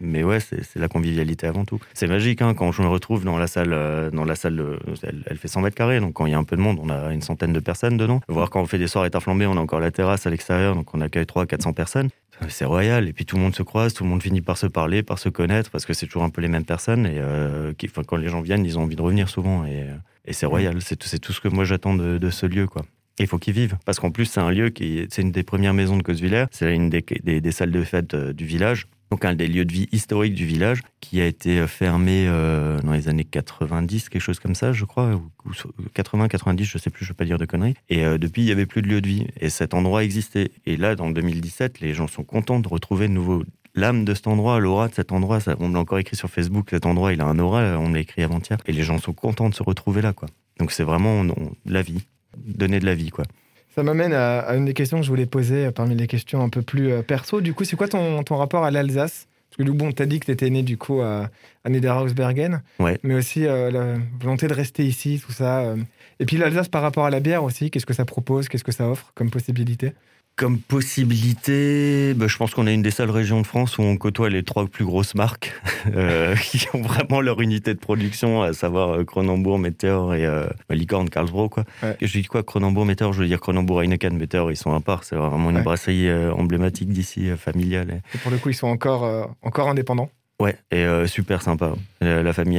mais 0.00 0.22
ouais, 0.22 0.40
c'est 0.40 0.76
la 0.76 0.88
convivialité 0.88 1.46
avant 1.46 1.64
tout. 1.64 1.78
C'est 1.94 2.06
magique, 2.06 2.42
hein, 2.42 2.54
quand 2.54 2.72
je 2.72 2.82
me 2.82 2.88
retrouve 2.88 3.24
dans 3.24 3.38
la 3.38 3.46
salle, 3.46 3.72
euh, 3.72 4.10
dans 4.10 4.24
la 4.24 4.34
salle, 4.34 4.60
euh, 4.60 4.78
elle, 5.26 5.38
fait 5.38 5.48
100 5.48 5.62
mètres 5.62 5.76
carrés, 5.76 6.00
donc 6.00 6.14
quand 6.14 6.26
il 6.26 6.32
y 6.32 6.34
a 6.34 6.38
un 6.38 6.44
peu 6.44 6.56
de 6.56 6.60
monde, 6.60 6.78
on 6.82 6.88
a 6.88 7.12
une 7.12 7.22
centaine 7.22 7.52
de 7.52 7.60
personnes 7.60 7.96
dedans. 7.96 8.20
Voir 8.28 8.50
quand 8.50 8.60
on 8.60 8.66
fait 8.66 8.78
des 8.78 8.88
soirées 8.88 9.10
flambées, 9.20 9.46
on 9.46 9.56
a 9.56 9.60
encore 9.60 9.80
la 9.80 9.90
terrasse 9.90 10.26
à 10.26 10.30
l'extérieur, 10.30 10.74
donc 10.74 10.94
on 10.94 11.00
accueille 11.00 11.26
300, 11.26 11.46
400 11.46 11.72
personnes. 11.72 12.10
C'est 12.48 12.64
royal, 12.64 13.08
et 13.08 13.12
puis 13.12 13.24
tout 13.24 13.36
le 13.36 13.42
monde 13.42 13.54
se 13.54 13.62
croise, 13.62 13.94
tout 13.94 14.04
le 14.04 14.10
monde 14.10 14.22
finit 14.22 14.40
par 14.40 14.58
se 14.58 14.66
parler, 14.66 15.02
par 15.02 15.18
se 15.18 15.28
connaître, 15.28 15.70
parce 15.70 15.86
que 15.86 15.92
c'est 15.92 16.06
toujours 16.06 16.24
un 16.24 16.30
peu 16.30 16.40
les 16.40 16.48
mêmes 16.48 16.64
personnes, 16.64 17.06
et 17.06 17.18
euh, 17.18 17.72
quand 18.06 18.16
les 18.16 18.28
gens 18.28 18.40
viennent, 18.40 18.64
ils 18.64 18.78
ont 18.78 18.82
envie 18.82 18.96
de 18.96 19.02
revenir 19.02 19.28
souvent, 19.28 19.64
et, 19.64 19.82
euh, 19.82 20.32
c'est 20.32 20.46
royal. 20.46 20.80
C'est 20.80 20.96
tout, 20.96 21.32
ce 21.32 21.40
que 21.40 21.48
moi 21.48 21.64
j'attends 21.64 21.94
de, 21.94 22.30
ce 22.30 22.46
lieu, 22.46 22.66
quoi. 22.66 22.82
Il 23.18 23.26
faut 23.26 23.38
qu'ils 23.38 23.54
vivent. 23.54 23.76
Parce 23.84 24.00
qu'en 24.00 24.10
plus, 24.10 24.24
c'est 24.24 24.40
un 24.40 24.50
lieu 24.50 24.70
qui. 24.70 25.06
C'est 25.10 25.22
une 25.22 25.30
des 25.30 25.44
premières 25.44 25.74
maisons 25.74 25.96
de 25.96 26.02
Cosvillers. 26.02 26.46
C'est 26.50 26.74
une 26.74 26.88
des, 26.88 27.52
salles 27.52 27.70
de 27.70 27.82
fête 27.82 28.14
euh, 28.14 28.32
du 28.32 28.44
village. 28.44 28.88
Donc, 29.14 29.24
un 29.24 29.36
des 29.36 29.46
lieux 29.46 29.64
de 29.64 29.72
vie 29.72 29.88
historiques 29.92 30.34
du 30.34 30.44
village 30.44 30.80
qui 31.00 31.20
a 31.20 31.26
été 31.26 31.60
euh, 31.60 31.68
fermé 31.68 32.24
euh, 32.26 32.80
dans 32.80 32.90
les 32.94 33.08
années 33.08 33.22
90, 33.22 34.08
quelque 34.08 34.20
chose 34.20 34.40
comme 34.40 34.56
ça, 34.56 34.72
je 34.72 34.84
crois. 34.84 35.14
Ou, 35.14 35.30
ou 35.48 35.52
so- 35.54 35.72
80, 35.94 36.26
90, 36.26 36.64
je 36.64 36.78
sais 36.78 36.90
plus, 36.90 37.04
je 37.04 37.10
vais 37.12 37.14
pas 37.14 37.24
dire 37.24 37.38
de 37.38 37.44
conneries. 37.44 37.74
Et 37.90 38.04
euh, 38.04 38.18
depuis, 38.18 38.42
il 38.42 38.48
y 38.48 38.50
avait 38.50 38.66
plus 38.66 38.82
de 38.82 38.88
lieu 38.88 39.00
de 39.00 39.06
vie. 39.06 39.28
Et 39.40 39.50
cet 39.50 39.72
endroit 39.72 40.02
existait. 40.02 40.50
Et 40.66 40.76
là, 40.76 40.96
dans 40.96 41.10
2017, 41.10 41.78
les 41.78 41.94
gens 41.94 42.08
sont 42.08 42.24
contents 42.24 42.58
de 42.58 42.66
retrouver 42.66 43.06
de 43.06 43.12
nouveau 43.12 43.44
l'âme 43.76 44.04
de 44.04 44.14
cet 44.14 44.26
endroit, 44.26 44.58
l'aura 44.58 44.88
de 44.88 44.94
cet 44.94 45.12
endroit. 45.12 45.38
Ça, 45.38 45.54
on 45.60 45.68
l'a 45.68 45.78
encore 45.78 46.00
écrit 46.00 46.16
sur 46.16 46.28
Facebook. 46.28 46.66
Cet 46.70 46.84
endroit, 46.84 47.12
il 47.12 47.20
a 47.20 47.24
un 47.26 47.38
aura. 47.38 47.78
On 47.78 47.90
l'a 47.92 48.00
écrit 48.00 48.24
avant-hier. 48.24 48.58
Et 48.66 48.72
les 48.72 48.82
gens 48.82 48.98
sont 48.98 49.12
contents 49.12 49.48
de 49.48 49.54
se 49.54 49.62
retrouver 49.62 50.02
là, 50.02 50.12
quoi. 50.12 50.28
Donc, 50.58 50.72
c'est 50.72 50.82
vraiment 50.82 51.20
on- 51.20 51.52
la 51.66 51.82
vie. 51.82 52.02
Donner 52.36 52.80
de 52.80 52.84
la 52.86 52.96
vie, 52.96 53.10
quoi. 53.10 53.26
Ça 53.74 53.82
m'amène 53.82 54.12
à, 54.12 54.38
à 54.40 54.54
une 54.54 54.64
des 54.66 54.74
questions 54.74 54.98
que 54.98 55.04
je 55.04 55.08
voulais 55.10 55.26
poser 55.26 55.66
euh, 55.66 55.70
parmi 55.72 55.94
les 55.96 56.06
questions 56.06 56.42
un 56.42 56.48
peu 56.48 56.62
plus 56.62 56.92
euh, 56.92 57.02
perso. 57.02 57.40
Du 57.40 57.54
coup, 57.54 57.64
c'est 57.64 57.76
quoi 57.76 57.88
ton, 57.88 58.22
ton 58.22 58.36
rapport 58.36 58.64
à 58.64 58.70
l'Alsace? 58.70 59.26
Parce 59.56 59.68
que 59.68 59.72
bon, 59.74 59.92
t'as 59.92 60.06
dit 60.06 60.18
que 60.20 60.26
t'étais 60.26 60.50
né 60.50 60.62
du 60.62 60.76
coup 60.76 61.00
à, 61.00 61.28
à 61.64 61.70
Niederhausbergen, 61.70 62.62
Ouais. 62.80 62.98
mais 63.02 63.14
aussi 63.14 63.46
euh, 63.46 63.70
la 63.70 63.94
volonté 64.20 64.46
de 64.48 64.54
rester 64.54 64.84
ici, 64.84 65.22
tout 65.24 65.32
ça. 65.32 65.74
Et 66.20 66.26
puis 66.26 66.36
l'Alsace 66.36 66.68
par 66.68 66.82
rapport 66.82 67.04
à 67.04 67.10
la 67.10 67.20
bière 67.20 67.44
aussi, 67.44 67.70
qu'est-ce 67.70 67.86
que 67.86 67.94
ça 67.94 68.04
propose, 68.04 68.48
qu'est-ce 68.48 68.64
que 68.64 68.72
ça 68.72 68.88
offre 68.88 69.12
comme 69.14 69.30
possibilité? 69.30 69.92
Comme 70.36 70.58
possibilité, 70.58 72.12
bah, 72.14 72.26
je 72.26 72.36
pense 72.36 72.54
qu'on 72.54 72.66
est 72.66 72.74
une 72.74 72.82
des 72.82 72.90
seules 72.90 73.10
régions 73.10 73.40
de 73.40 73.46
France 73.46 73.78
où 73.78 73.82
on 73.82 73.96
côtoie 73.96 74.28
les 74.30 74.42
trois 74.42 74.66
plus 74.66 74.84
grosses 74.84 75.14
marques 75.14 75.52
euh, 75.94 76.34
qui 76.34 76.66
ont 76.74 76.82
vraiment 76.82 77.20
leur 77.20 77.40
unité 77.40 77.72
de 77.72 77.78
production, 77.78 78.42
à 78.42 78.52
savoir 78.52 78.96
euh, 78.96 79.04
Cronenbourg, 79.04 79.60
Meteor 79.60 80.12
et 80.14 80.26
euh, 80.26 80.46
bah, 80.68 80.74
Licorne, 80.74 81.08
Karlsruhe. 81.08 81.48
Quoi. 81.50 81.64
Ouais. 81.84 81.96
Je 82.02 82.18
dis 82.18 82.24
quoi 82.24 82.42
Cronenbourg, 82.42 82.84
Meteor 82.84 83.12
Je 83.12 83.20
veux 83.22 83.28
dire 83.28 83.38
Cronenbourg, 83.38 83.80
Heineken, 83.82 84.16
Meteor, 84.16 84.50
ils 84.50 84.56
sont 84.56 84.74
à 84.74 84.80
part. 84.80 85.04
C'est 85.04 85.14
vraiment 85.14 85.50
une 85.50 85.56
Ouais. 85.58 85.62
brasserie 85.62 86.08
euh, 86.08 86.32
emblématique 86.32 86.88
d'ici, 86.88 87.28
familiale. 87.36 87.90
Et... 88.12 88.16
Et 88.16 88.18
pour 88.18 88.32
le 88.32 88.38
coup, 88.38 88.48
ils 88.50 88.54
sont 88.54 88.66
encore, 88.66 89.36
encore 89.42 89.68
indépendants? 89.68 90.10
Ouais, 90.40 90.56
et 90.72 90.84
super 91.06 91.42
sympa. 91.42 91.74
La 92.00 92.32
famille 92.32 92.58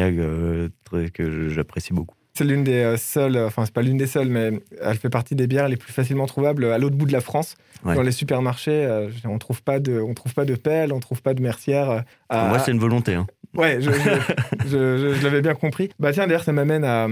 très- 0.86 1.10
que 1.10 1.50
j'apprécie 1.50 1.92
beaucoup. 1.94 2.16
C'est 2.38 2.44
l'une 2.44 2.64
des 2.66 2.82
euh, 2.84 2.98
seules, 2.98 3.38
enfin 3.38 3.64
c'est 3.66 3.74
pas 3.74 3.82
l'une 3.82 3.98
des 3.98 4.08
seules, 4.08 4.28
mais 4.28 4.52
elle 4.82 4.98
fait 4.98 5.10
partie 5.10 5.36
des 5.36 5.48
bières 5.48 5.70
les 5.70 5.78
plus 5.78 5.94
facilement 5.94 6.26
trouvables 6.26 6.66
à 6.66 6.78
l'autre 6.78 6.96
bout 6.98 7.06
de 7.06 7.14
la 7.14 7.22
France. 7.22 7.56
Ouais. 7.86 7.96
Dans 7.96 8.02
les 8.02 8.12
supermarchés, 8.12 8.72
euh, 8.86 9.10
on 9.26 9.38
trouve 9.38 9.64
pas 9.64 9.80
de, 9.80 10.00
on 10.02 10.14
trouve 10.14 10.34
pas 10.34 10.44
de 10.46 10.56
pelle, 10.56 10.92
on 10.92 11.00
trouve 11.00 11.22
pas 11.22 11.34
de 11.34 11.42
mercière. 11.42 11.90
euh, 11.90 12.00
à- 12.30 12.48
Moi, 12.50 12.60
c'est 12.60 12.72
une 12.72 12.80
volonté. 12.80 13.14
Hein. 13.14 13.26
Ouais, 13.56 13.78
je, 13.80 13.90
je, 13.90 13.98
je- 14.68 14.68
je- 14.98 15.14
je 15.18 15.24
l'avais 15.24 15.42
bien 15.42 15.54
compris. 15.56 15.90
Bah 16.00 16.12
tiens, 16.12 16.28
d'ailleurs, 16.28 16.44
ça 16.44 16.52
m'amène 16.52 16.84
à, 16.84 17.08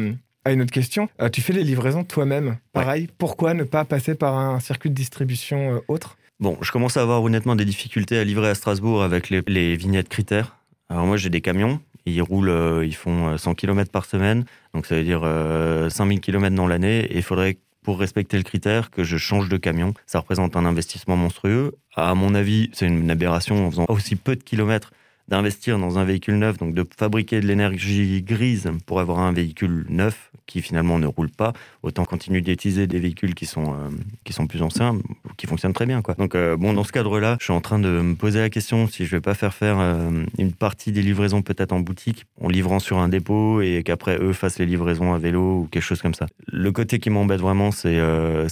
à 0.46 0.52
une 0.52 0.62
autre 0.62 0.72
question. 0.74 1.08
Euh, 1.22 1.30
tu 1.30 1.40
fais 1.42 1.54
les 1.54 1.64
livraisons 1.64 2.04
toi-même. 2.04 2.58
Pareil, 2.74 3.08
pourquoi 3.18 3.54
ne 3.54 3.64
pas 3.64 3.86
passer 3.86 4.16
par 4.16 4.38
un 4.38 4.60
circuit 4.60 4.90
de 4.90 4.96
distribution 4.96 5.76
euh, 5.76 5.80
autre? 5.88 6.18
Bon, 6.42 6.58
je 6.62 6.72
commence 6.72 6.98
à 6.98 7.02
avoir 7.02 7.24
honnêtement 7.24 7.56
des 7.56 7.64
difficultés 7.66 8.18
à 8.18 8.26
livrer 8.26 8.50
à 8.50 8.56
Strasbourg 8.56 9.04
avec 9.04 9.30
les, 9.30 9.42
les 9.48 9.78
vignettes 9.78 10.10
critères. 10.10 10.58
Alors 10.90 11.06
moi, 11.06 11.16
j'ai 11.16 11.30
des 11.30 11.40
camions. 11.40 11.80
Ils 12.06 12.22
roulent, 12.22 12.50
euh, 12.50 12.86
ils 12.86 12.96
font 12.96 13.30
euh, 13.30 13.38
100 13.38 13.56
km 13.56 13.92
par 13.92 14.06
semaine. 14.06 14.46
Donc 14.74 14.86
ça 14.86 14.96
veut 14.96 15.04
dire 15.04 15.22
euh, 15.24 15.90
5000 15.90 16.20
km 16.20 16.56
dans 16.56 16.68
l'année. 16.68 17.06
Et 17.06 17.18
il 17.18 17.24
faudrait, 17.24 17.58
pour 17.82 18.00
respecter 18.00 18.38
le 18.38 18.44
critère, 18.44 18.92
que 18.92 19.04
je 19.04 19.18
change 19.18 19.50
de 19.50 19.58
camion. 19.58 19.94
Ça 20.06 20.20
représente 20.20 20.56
un 20.56 20.66
investissement 20.66 21.16
monstrueux. 21.16 21.76
À 21.96 22.14
mon 22.16 22.36
avis, 22.36 22.70
c'est 22.74 22.88
une 22.88 23.10
aberration 23.10 23.68
en 23.68 23.72
faisant 23.72 23.86
aussi 23.90 24.16
peu 24.16 24.36
de 24.36 24.44
kilomètres 24.44 24.92
d'investir 25.34 25.80
dans 25.80 25.98
un 25.98 26.04
véhicule 26.04 26.36
neuf, 26.36 26.60
donc 26.60 26.76
de 26.76 26.86
fabriquer 26.96 27.42
de 27.42 27.48
l'énergie 27.48 28.22
grise 28.22 28.70
pour 28.86 29.00
avoir 29.00 29.18
un 29.18 29.34
véhicule 29.34 29.84
neuf 29.90 30.30
qui 30.46 30.62
finalement 30.62 31.00
ne 31.00 31.08
roule 31.08 31.32
pas, 31.32 31.54
autant 31.82 32.06
continuer 32.06 32.42
d'utiliser 32.42 32.86
des 32.86 33.00
véhicules 33.00 33.34
qui 33.34 33.48
sont, 33.48 33.74
euh, 33.74 33.90
qui 34.26 34.32
sont 34.32 34.46
plus 34.46 34.62
anciens, 34.62 34.96
qui 35.38 35.48
fonctionnent 35.48 35.74
très 35.74 35.88
bien. 35.88 36.04
Quoi. 36.04 36.14
Donc 36.14 36.36
euh, 36.36 36.56
bon, 36.56 36.74
dans 36.74 36.84
ce 36.84 36.92
cadre-là, 36.92 37.38
je 37.40 37.46
suis 37.46 37.54
en 37.54 37.62
train 37.62 37.80
de 37.80 37.90
me 37.90 38.14
poser 38.14 38.42
la 38.42 38.52
question 38.52 38.86
si 38.86 39.06
je 39.06 39.10
vais 39.16 39.22
pas 39.22 39.34
faire 39.34 39.56
faire 39.56 39.80
euh, 39.80 40.24
une 40.38 40.54
partie 40.54 40.92
des 40.92 41.02
livraisons 41.02 41.42
peut-être 41.42 41.72
en 41.72 41.80
boutique, 41.80 42.28
en 42.40 42.48
livrant 42.48 42.78
sur 42.78 43.00
un 43.00 43.10
dépôt 43.10 43.62
et 43.62 43.82
qu'après 43.84 44.20
eux 44.20 44.34
fassent 44.34 44.60
les 44.60 44.68
livraisons 44.68 45.16
à 45.16 45.18
vélo 45.18 45.62
ou 45.62 45.68
quelque 45.72 45.82
chose 45.82 46.04
comme 46.04 46.14
ça. 46.14 46.28
Le 46.46 46.72
côté 46.72 47.00
qui 47.00 47.10
m'embête 47.10 47.42
vraiment, 47.42 47.72
c'est 47.72 47.98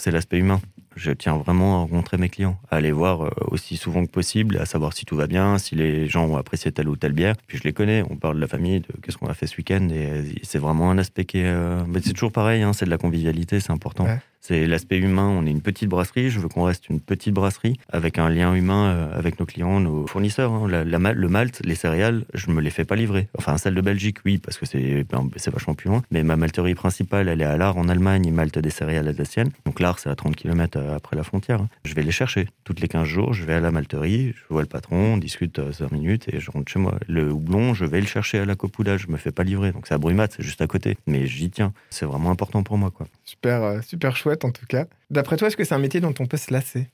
l'aspect 0.07 0.39
humain. 0.39 0.59
Je 0.95 1.11
tiens 1.11 1.37
vraiment 1.37 1.75
à 1.75 1.79
rencontrer 1.79 2.17
mes 2.17 2.29
clients, 2.29 2.59
à 2.69 2.81
les 2.81 2.91
voir 2.91 3.21
euh, 3.21 3.29
aussi 3.47 3.77
souvent 3.77 4.05
que 4.05 4.11
possible, 4.11 4.57
à 4.57 4.65
savoir 4.65 4.93
si 4.93 5.05
tout 5.05 5.15
va 5.15 5.27
bien, 5.27 5.57
si 5.57 5.75
les 5.75 6.07
gens 6.07 6.25
ont 6.25 6.35
apprécié 6.35 6.71
telle 6.71 6.89
ou 6.89 6.97
telle 6.97 7.13
bière. 7.13 7.35
Puis 7.47 7.57
je 7.57 7.63
les 7.63 7.73
connais, 7.73 8.03
on 8.09 8.15
parle 8.17 8.35
de 8.35 8.41
la 8.41 8.47
famille, 8.47 8.81
de 8.81 8.87
qu'est-ce 9.01 9.17
qu'on 9.17 9.27
a 9.27 9.33
fait 9.33 9.47
ce 9.47 9.55
week-end, 9.57 9.87
et 9.89 10.35
c'est 10.43 10.59
vraiment 10.59 10.91
un 10.91 10.97
aspect 10.97 11.25
qui 11.25 11.39
est. 11.39 11.45
euh, 11.45 11.83
mais 11.87 12.01
c'est 12.03 12.13
toujours 12.13 12.31
pareil, 12.31 12.61
hein, 12.61 12.73
c'est 12.73 12.85
de 12.85 12.89
la 12.89 12.97
convivialité, 12.97 13.59
c'est 13.59 13.71
important. 13.71 14.05
C'est 14.43 14.65
l'aspect 14.65 14.97
humain. 14.97 15.27
On 15.29 15.45
est 15.45 15.51
une 15.51 15.61
petite 15.61 15.87
brasserie. 15.87 16.29
Je 16.31 16.39
veux 16.39 16.47
qu'on 16.47 16.63
reste 16.63 16.89
une 16.89 16.99
petite 16.99 17.33
brasserie 17.33 17.77
avec 17.89 18.17
un 18.17 18.27
lien 18.29 18.53
humain 18.55 18.89
euh, 18.89 19.17
avec 19.17 19.39
nos 19.39 19.45
clients, 19.45 19.79
nos 19.79 20.07
fournisseurs. 20.07 20.51
hein. 20.51 20.67
Le 20.67 21.27
malt, 21.29 21.61
les 21.63 21.75
céréales, 21.75 22.25
je 22.33 22.49
me 22.49 22.59
les 22.59 22.71
fais 22.71 22.83
pas 22.83 22.95
livrer. 22.95 23.27
Enfin, 23.37 23.57
celle 23.57 23.75
de 23.75 23.81
Belgique, 23.81 24.17
oui, 24.25 24.39
parce 24.39 24.57
que 24.57 24.65
c'est 24.65 25.03
ben, 25.09 25.29
c'est 25.35 25.51
vachement 25.53 25.75
plus 25.75 25.89
loin. 25.89 26.01
Mais 26.11 26.23
ma 26.23 26.35
malterie 26.37 26.73
principale, 26.73 27.27
elle 27.27 27.41
est 27.41 27.45
à 27.45 27.55
Lars 27.55 27.77
en 27.77 27.87
Allemagne. 27.87 28.25
Ils 28.25 28.33
maltent 28.33 28.57
des 28.59 28.69
céréales 28.71 29.07
alsaciennes. 29.07 29.51
Donc 29.65 29.79
Lars, 29.79 29.99
c'est 29.99 30.09
à 30.09 30.15
30 30.15 30.35
km 30.35 30.79
après 30.95 31.15
la 31.15 31.23
frontière. 31.23 31.61
hein. 31.61 31.69
Je 31.85 31.93
vais 31.93 32.01
les 32.03 32.11
chercher. 32.11 32.47
Toutes 32.63 32.79
les 32.79 32.87
15 32.87 33.07
jours, 33.07 33.33
je 33.33 33.45
vais 33.45 33.53
à 33.53 33.59
la 33.59 33.69
malterie, 33.71 34.33
je 34.35 34.41
vois 34.49 34.61
le 34.63 34.67
patron, 34.67 35.13
on 35.13 35.17
discute 35.17 35.59
euh, 35.59 35.71
5 35.71 35.91
minutes 35.91 36.25
et 36.33 36.39
je 36.39 36.49
rentre 36.49 36.71
chez 36.71 36.79
moi. 36.79 36.97
Le 37.07 37.31
houblon, 37.31 37.75
je 37.75 37.85
vais 37.85 38.01
le 38.01 38.07
chercher 38.07 38.39
à 38.39 38.45
la 38.45 38.55
copoudage. 38.55 39.05
Je 39.07 39.11
me 39.11 39.17
fais 39.17 39.31
pas 39.31 39.43
livrer. 39.43 39.71
Donc 39.71 39.85
c'est 39.87 39.93
à 39.93 39.99
Brumat, 39.99 40.27
c'est 40.31 40.41
juste 40.43 40.61
à 40.61 40.67
côté. 40.67 40.97
Mais 41.05 41.27
j'y 41.27 41.51
tiens. 41.51 41.73
C'est 41.91 42.05
vraiment 42.05 42.31
important 42.31 42.63
pour 42.63 42.79
moi, 42.79 42.89
quoi. 42.89 43.07
Super, 43.23 43.61
euh, 43.63 43.81
super 43.81 44.15
chouette 44.17 44.30
en 44.43 44.51
tout 44.51 44.65
cas. 44.65 44.85
D'après 45.09 45.37
toi, 45.37 45.47
est-ce 45.47 45.57
que 45.57 45.63
c'est 45.63 45.75
un 45.75 45.79
métier 45.79 45.99
dont 45.99 46.13
on 46.19 46.25
peut 46.25 46.37
se 46.37 46.51
lasser? 46.53 46.89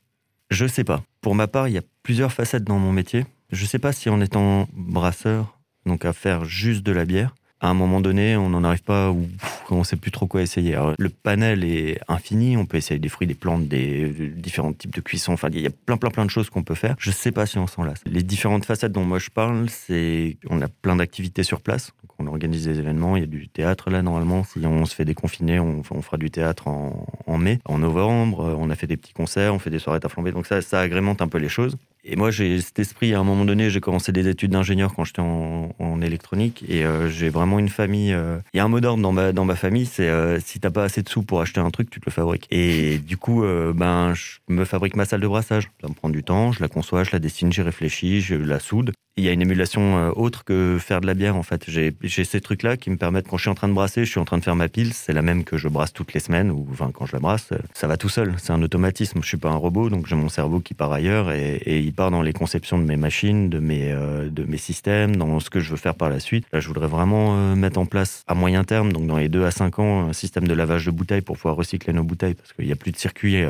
Je 0.50 0.65
sais 0.65 0.84
pas. 0.84 1.03
Pour 1.22 1.36
ma 1.36 1.48
part, 1.48 1.67
il 1.67 1.74
y 1.74 1.77
a 1.77 1.84
plusieurs 2.03 2.32
facettes 2.32 2.63
dans 2.63 2.79
mon 2.79 2.91
métier. 2.91 3.25
Je 3.51 3.65
sais 3.65 3.79
pas 3.79 3.91
si 3.91 4.10
en 4.10 4.22
étant 4.22 4.67
brasseur, 4.74 5.60
donc 5.86 6.06
à 6.06 6.13
faire 6.13 6.46
juste 6.46 6.84
de 6.84 6.91
la 6.91 7.06
bière, 7.06 7.36
à 7.60 7.70
un 7.70 7.74
moment 7.74 8.02
donné, 8.02 8.36
on 8.36 8.50
n'en 8.50 8.64
arrive 8.64 8.84
pas 8.84 9.12
ou 9.12 9.28
on 9.72 9.80
ne 9.80 9.84
sait 9.84 9.96
plus 9.96 10.12
trop 10.12 10.28
quoi 10.28 10.42
essayer. 10.42 10.80
le 10.98 11.10
panel 11.10 11.64
est 11.64 12.00
infini, 12.08 12.56
on 12.56 12.66
peut 12.66 12.78
essayer 12.78 13.00
des 13.00 13.10
fruits, 13.10 13.28
des 13.28 13.34
plantes, 13.34 13.68
des, 13.68 14.10
différents 14.36 14.74
types 14.74 14.94
de 14.94 15.02
cuisson. 15.02 15.34
Enfin, 15.34 15.50
il 15.52 15.62
y 15.62 15.68
a 15.68 15.72
plein, 15.72 15.98
plein, 15.98 16.12
plein 16.12 16.26
de 16.26 16.30
choses 16.30 16.50
qu'on 16.50 16.64
peut 16.64 16.76
faire. 16.76 16.96
Je 17.00 17.10
ne 17.10 17.16
sais 17.16 17.32
pas 17.32 17.46
si 17.46 17.58
on 17.58 17.68
s'en 17.68 17.84
lasse. 17.84 18.02
Les 18.06 18.24
différentes 18.24 18.66
facettes 18.66 18.92
dont 18.92 19.04
moi 19.04 19.20
je 19.20 19.30
parle, 19.30 19.70
c'est 19.70 20.38
on 20.50 20.62
a 20.62 20.68
plein 20.68 20.96
d'activités 20.98 21.44
sur 21.44 21.62
place. 21.62 21.92
on 22.20 22.28
organise 22.28 22.66
des 22.66 22.80
événements. 22.80 23.18
Il 23.18 23.22
y 23.22 23.24
a 23.24 23.28
du 23.28 23.48
théâtre 23.48 23.90
là 23.90 24.02
normalement. 24.02 24.44
Si 24.44 24.64
on 24.66 24.86
se 24.86 24.94
fait 24.94 25.06
déconfiner, 25.06 25.60
on, 25.60 25.82
on 25.90 26.02
fera 26.02 26.18
du 26.18 26.30
théâtre 26.30 26.68
en, 26.68 27.38
mai, 27.38 27.60
en 27.66 27.80
novembre. 27.80 28.56
On 28.60 28.70
a 28.70 28.76
fait 28.76 28.88
des 28.88 28.98
petits 28.98 29.14
concerts, 29.14 29.54
on 29.54 29.60
fait 29.60 29.72
des 29.72 29.80
soirées 29.80 30.00
à 30.04 30.10
flamber. 30.10 30.32
Donc 30.32 30.46
ça, 30.46 30.62
ça 30.62 30.80
agrémente 30.80 31.22
un 31.22 31.28
peu 31.28 31.40
les 31.40 31.50
choses. 31.50 31.76
Et 32.10 32.16
moi, 32.16 32.32
j'ai 32.32 32.62
cet 32.62 32.80
esprit, 32.80 33.14
à 33.14 33.20
un 33.20 33.26
moment 33.26 33.44
donné, 33.44 33.70
j'ai 33.70 33.82
commencé 33.82 34.14
des 34.14 34.30
études 34.30 34.52
d'ingénieur 34.52 34.96
quand 34.96 35.04
j'étais 35.04 35.22
en, 35.22 36.02
électronique, 36.02 36.64
et 36.70 36.86
euh, 36.86 37.10
j'ai 37.10 37.28
vraiment 37.28 37.60
une 37.60 37.70
famille. 37.70 38.14
Euh, 38.14 38.38
il 38.54 38.58
y 38.58 38.60
a 38.60 38.64
un 38.64 38.68
mot 38.68 38.80
d'ordre 38.80 39.02
dans 39.02 39.12
ma, 39.12 39.34
dans 39.34 39.46
ma 39.46 39.56
famille, 39.56 39.86
c'est 39.86 40.08
euh, 40.08 40.40
si 40.40 40.60
t'as 40.60 40.70
pas 40.70 40.84
assez 40.84 41.02
de 41.02 41.10
sous 41.10 41.24
pour 41.24 41.42
acheter 41.42 41.60
un 41.60 41.70
truc, 41.72 41.90
tu 41.90 42.00
te 42.00 42.06
le 42.06 42.12
fabriques. 42.12 42.48
Et 42.52 43.00
du 43.00 43.18
coup, 43.18 43.44
ben, 43.76 44.14
je 44.14 44.38
me 44.48 44.64
fabrique 44.64 44.96
ma 44.96 45.06
salle 45.06 45.22
de 45.22 45.28
brassage. 45.28 45.70
Ça 45.82 45.90
me 45.90 45.94
prend 45.94 46.10
du 46.10 46.24
temps, 46.24 46.52
je 46.52 46.62
la 46.62 46.70
conçois, 46.70 47.04
je 47.04 47.12
la 47.12 47.20
dessine, 47.20 47.52
j'y 47.52 47.62
réfléchis, 47.62 48.22
je 48.22 48.36
la 48.36 48.60
soude 48.60 48.94
il 49.18 49.24
y 49.24 49.30
a 49.30 49.32
une 49.32 49.42
émulation 49.42 49.98
euh, 49.98 50.12
autre 50.16 50.44
que 50.44 50.78
faire 50.80 51.02
de 51.02 51.08
la 51.08 51.14
bière 51.14 51.36
en 51.36 51.44
fait. 51.44 51.66
J'ai 51.68 52.24
ces 52.24 52.42
trucs-là 52.42 52.78
qui 52.78 52.90
me 52.90 52.98
permettent 52.98 53.28
quand 53.28 53.38
je 53.38 53.44
suis 53.44 53.50
en 53.50 53.56
train 53.56 53.68
de 53.68 53.74
brasser, 53.74 54.06
je 54.06 54.12
suis 54.12 54.20
en 54.20 54.26
train 54.26 54.38
de 54.38 54.44
faire 54.44 54.56
ma 54.56 54.70
pile, 54.70 54.94
c'est 54.94 55.14
la 55.14 55.22
même 55.22 55.44
que 55.44 55.58
je 55.58 55.68
brasse 55.68 55.92
toutes 55.92 56.14
les 56.14 56.20
semaines 56.20 56.52
ou 56.52 56.68
quand 56.94 57.06
je 57.06 57.14
la 57.14 57.20
brasse, 57.20 57.50
ça 57.74 57.88
va 57.88 57.98
tout 57.98 58.10
seul. 58.10 58.36
C'est 58.38 58.54
un 58.54 58.62
automatisme. 58.62 59.20
Je 59.22 59.28
suis 59.28 59.38
pas 59.38 59.50
un 59.50 59.56
robot, 59.56 59.90
donc 59.90 60.08
j'ai 60.08 60.16
mon 60.16 60.30
cerveau 60.30 60.60
qui 60.60 60.74
part 60.74 60.94
ailleurs 60.94 61.32
et, 61.32 61.62
il 61.66 61.94
part 61.94 62.12
dans 62.12 62.22
les 62.22 62.34
conceptions 62.34 62.78
de 62.78 62.84
mes 62.84 62.98
machines, 62.98 63.50
de 63.50 63.60
mes 63.60 63.92
euh, 63.92 64.30
de 64.30 64.44
mes 64.44 64.58
systèmes, 64.58 65.16
dans 65.16 65.40
ce 65.40 65.50
que 65.50 65.60
je 65.60 65.72
veux 65.72 65.78
faire 65.78 65.96
par 65.96 66.10
la 66.10 66.20
suite. 66.20 66.46
Là, 66.54 66.60
je 66.60 66.68
voudrais 66.68 66.88
vraiment 66.88 67.36
euh, 67.36 67.56
mettre 67.56 67.80
en 67.80 67.86
place 67.86 68.24
à 68.28 68.36
moyen 68.36 68.64
terme, 68.64 68.94
donc 68.94 69.08
dans 69.08 69.18
les 69.18 69.30
deux 69.30 69.46
à 69.46 69.52
cinq 69.52 69.80
ans, 69.80 70.10
un 70.10 70.14
système 70.14 70.48
de 70.48 70.54
lavage 70.54 70.86
de 70.86 70.92
bouteilles 70.92 71.22
pour 71.22 71.38
pouvoir 71.38 71.56
recycler 71.56 71.94
nos 71.94 72.04
bouteilles 72.04 72.36
parce 72.36 72.54
qu'il 72.54 72.66
n'y 72.66 72.72
a 72.72 72.76
plus 72.76 72.92
de 72.92 72.98
circuit. 72.98 73.44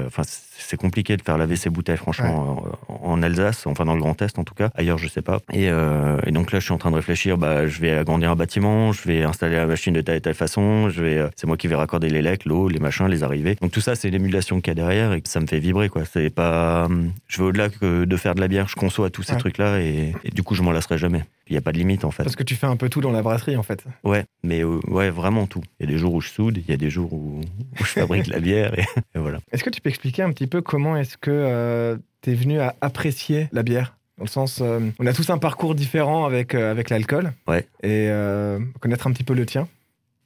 C'est 0.60 0.78
compliqué 0.78 1.18
de 1.18 1.22
faire 1.22 1.38
laver 1.38 1.56
ces 1.56 1.70
bouteilles, 1.70 1.98
franchement, 1.98 2.64
en, 2.88 3.22
Alsace, 3.22 3.66
enfin 3.68 3.86
dans 3.86 3.94
le 3.94 4.00
Grand 4.00 4.22
Est 4.22 4.38
en 4.40 4.44
tout 4.44 4.54
cas. 4.54 4.70
Ailleurs, 4.76 4.98
je 4.98 5.08
sais 5.08 5.22
pas. 5.22 5.40
Euh, 5.54 6.20
et, 6.26 6.32
donc 6.32 6.52
là, 6.52 6.60
je 6.60 6.66
suis 6.66 6.74
en 6.74 6.78
train 6.78 6.92
de 6.92 6.96
réfléchir. 6.96 7.38
Bah, 7.38 7.68
je 7.68 7.80
vais 7.82 7.92
agrandir 7.92 8.32
un 8.32 8.36
bâtiment, 8.36 8.92
je 8.92 9.08
vais 9.08 9.24
installer 9.24 9.56
la 9.56 9.66
machine 9.66 9.94
de 9.94 10.02
telle 10.02 10.18
et 10.18 10.22
telle 10.22 10.34
façon. 10.34 10.90
Je 10.90 11.04
vais, 11.04 11.18
euh, 11.18 11.30
c'est 11.36 11.48
moi 11.48 11.58
qui 11.58 11.68
vais 11.68 11.76
raccorder 11.76 12.10
les 12.10 12.22
lecs, 12.22 12.46
l'eau, 12.46 12.70
les 12.70 12.80
machins, 12.80 13.08
les 13.08 13.24
arrivées. 13.24 13.56
Donc 13.62 13.72
tout 13.72 13.82
ça, 13.82 13.96
c'est 13.96 14.10
l'émulation 14.10 14.62
qu'il 14.62 14.72
y 14.72 14.72
a 14.72 14.76
derrière 14.76 15.14
et 15.14 15.22
ça 15.26 15.40
me 15.40 15.48
fait 15.48 15.60
vibrer. 15.60 15.90
Quoi. 15.90 16.04
C'est 16.06 16.30
pas, 16.30 16.86
hum, 16.86 17.12
je 17.28 17.38
vais 17.38 17.44
au-delà 17.44 17.70
que 17.70 18.06
de 18.06 18.18
faire 18.18 18.36
de 18.36 18.42
la 18.42 18.48
bière. 18.48 18.68
Je 18.68 18.76
conçois 18.76 19.10
tous 19.10 19.24
ces 19.24 19.38
trucs-là 19.38 19.80
et, 19.80 20.14
du 20.34 20.44
coup, 20.44 20.56
je 20.56 20.64
m'en 20.64 20.72
lasserai 20.72 20.98
jamais. 20.98 21.24
Il 21.50 21.54
n'y 21.54 21.58
a 21.58 21.62
pas 21.62 21.72
de 21.72 21.78
limite 21.78 22.04
en 22.04 22.12
fait. 22.12 22.24
Parce 22.24 22.36
que 22.36 22.44
tu 22.44 22.56
fais 22.56 22.68
un 22.68 22.76
peu 22.76 22.90
tout 22.90 23.00
dans 23.00 23.12
la 23.12 23.22
brasserie 23.22 23.56
en 23.56 23.64
fait. 23.64 23.86
Ouais, 24.04 24.26
mais 24.44 24.64
euh, 24.64 24.80
ouais, 24.88 25.10
vraiment 25.10 25.48
tout. 25.48 25.64
Il 25.80 25.86
y 25.86 25.90
a 25.90 25.92
des 25.92 25.98
jours 25.98 26.14
où 26.14 26.20
je 26.20 26.30
soude, 26.30 26.58
il 26.58 26.70
y 26.70 26.74
a 26.74 26.78
des 26.78 26.90
jours 26.90 27.14
où, 27.14 27.42
je 27.80 27.86
fabrique 27.86 28.28
la 28.28 28.40
bière 28.40 28.78
et, 28.80 28.86
voilà. 29.16 29.40
Est-ce 29.52 29.64
que 29.64 29.70
tu 29.70 29.80
peux 29.80 29.90
expliquer 29.90 30.24
un 30.24 30.32
petit 30.32 30.47
peu 30.48 30.62
comment 30.62 30.98
est-ce 30.98 31.18
que 31.18 31.98
tu 32.22 32.32
es 32.32 32.36
venu 32.36 32.60
à 32.60 32.76
apprécier 32.82 33.50
la 33.52 33.64
bière? 33.64 33.98
Dans 34.18 34.24
le 34.24 34.30
sens, 34.30 34.62
euh, 34.62 34.80
on 34.98 35.06
a 35.06 35.14
tous 35.14 35.30
un 35.30 35.38
parcours 35.38 35.76
différent 35.76 36.26
avec, 36.26 36.56
euh, 36.56 36.72
avec 36.72 36.90
l'alcool. 36.90 37.34
Ouais. 37.48 37.68
Et 37.84 38.10
euh, 38.10 38.60
connaître 38.80 39.06
un 39.06 39.12
petit 39.12 39.24
peu 39.24 39.36
le 39.36 39.46
tien. 39.46 39.68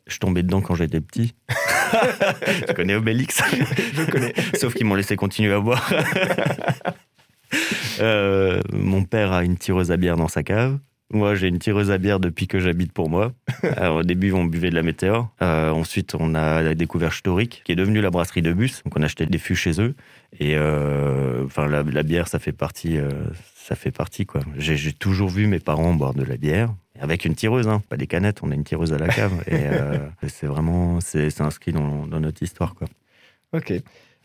Je 0.07 0.17
tombais 0.17 0.43
dedans 0.43 0.61
quand 0.61 0.75
j'étais 0.75 1.01
petit. 1.01 1.35
tu 2.67 2.73
connais 2.73 2.95
Obélix? 2.95 3.41
Je 3.93 4.09
connais. 4.09 4.33
Sauf 4.57 4.75
qu'ils 4.75 4.85
m'ont 4.85 4.95
laissé 4.95 5.17
continuer 5.17 5.53
à 5.53 5.59
boire. 5.59 5.91
mon 8.73 9.03
père 9.03 9.33
a 9.33 9.43
une 9.43 9.57
tireuse 9.57 9.91
à 9.91 9.97
bière 9.97 10.15
dans 10.15 10.29
sa 10.29 10.41
cave. 10.41 10.79
Moi, 11.11 11.35
j'ai 11.35 11.47
une 11.47 11.59
tireuse 11.59 11.91
à 11.91 11.97
bière 11.97 12.19
depuis 12.19 12.47
que 12.47 12.59
j'habite 12.59 12.91
pour 12.91 13.09
moi. 13.09 13.33
au 13.91 14.03
début, 14.03 14.31
on 14.31 14.45
buvait 14.45 14.69
de 14.69 14.75
la 14.75 14.83
météore. 14.83 15.29
ensuite, 15.39 16.15
on 16.15 16.35
a 16.35 16.73
découvert 16.73 17.13
Storic, 17.13 17.61
qui 17.65 17.71
est 17.71 17.75
devenu 17.75 18.01
la 18.01 18.09
brasserie 18.09 18.41
de 18.41 18.53
bus. 18.53 18.83
Donc, 18.83 18.97
on 18.97 19.01
achetait 19.01 19.25
des 19.25 19.37
fûts 19.37 19.55
chez 19.55 19.81
eux. 19.81 19.95
Et 20.39 20.55
enfin, 21.45 21.67
la, 21.67 21.83
la, 21.83 22.03
bière, 22.03 22.27
ça 22.27 22.39
fait 22.39 22.51
partie, 22.51 22.97
ça 23.55 23.75
fait 23.75 23.91
partie, 23.91 24.25
quoi. 24.25 24.41
J'ai 24.57 24.93
toujours 24.93 25.29
vu 25.29 25.47
mes 25.47 25.59
parents 25.59 25.93
boire 25.93 26.13
de 26.13 26.23
la 26.23 26.37
bière 26.37 26.73
avec 27.01 27.25
une 27.25 27.35
tireuse, 27.35 27.67
hein, 27.67 27.81
pas 27.89 27.97
des 27.97 28.07
canettes, 28.07 28.41
on 28.43 28.51
a 28.51 28.53
une 28.53 28.63
tireuse 28.63 28.93
à 28.93 28.97
la 28.97 29.07
cave. 29.07 29.43
et 29.47 29.53
euh, 29.55 29.97
c'est 30.27 30.45
vraiment, 30.45 31.01
c'est 31.01 31.41
inscrit 31.41 31.73
dans, 31.73 32.05
dans, 32.05 32.19
notre 32.19 32.43
histoire, 32.43 32.75
quoi. 32.75 32.87
Ok. 33.53 33.73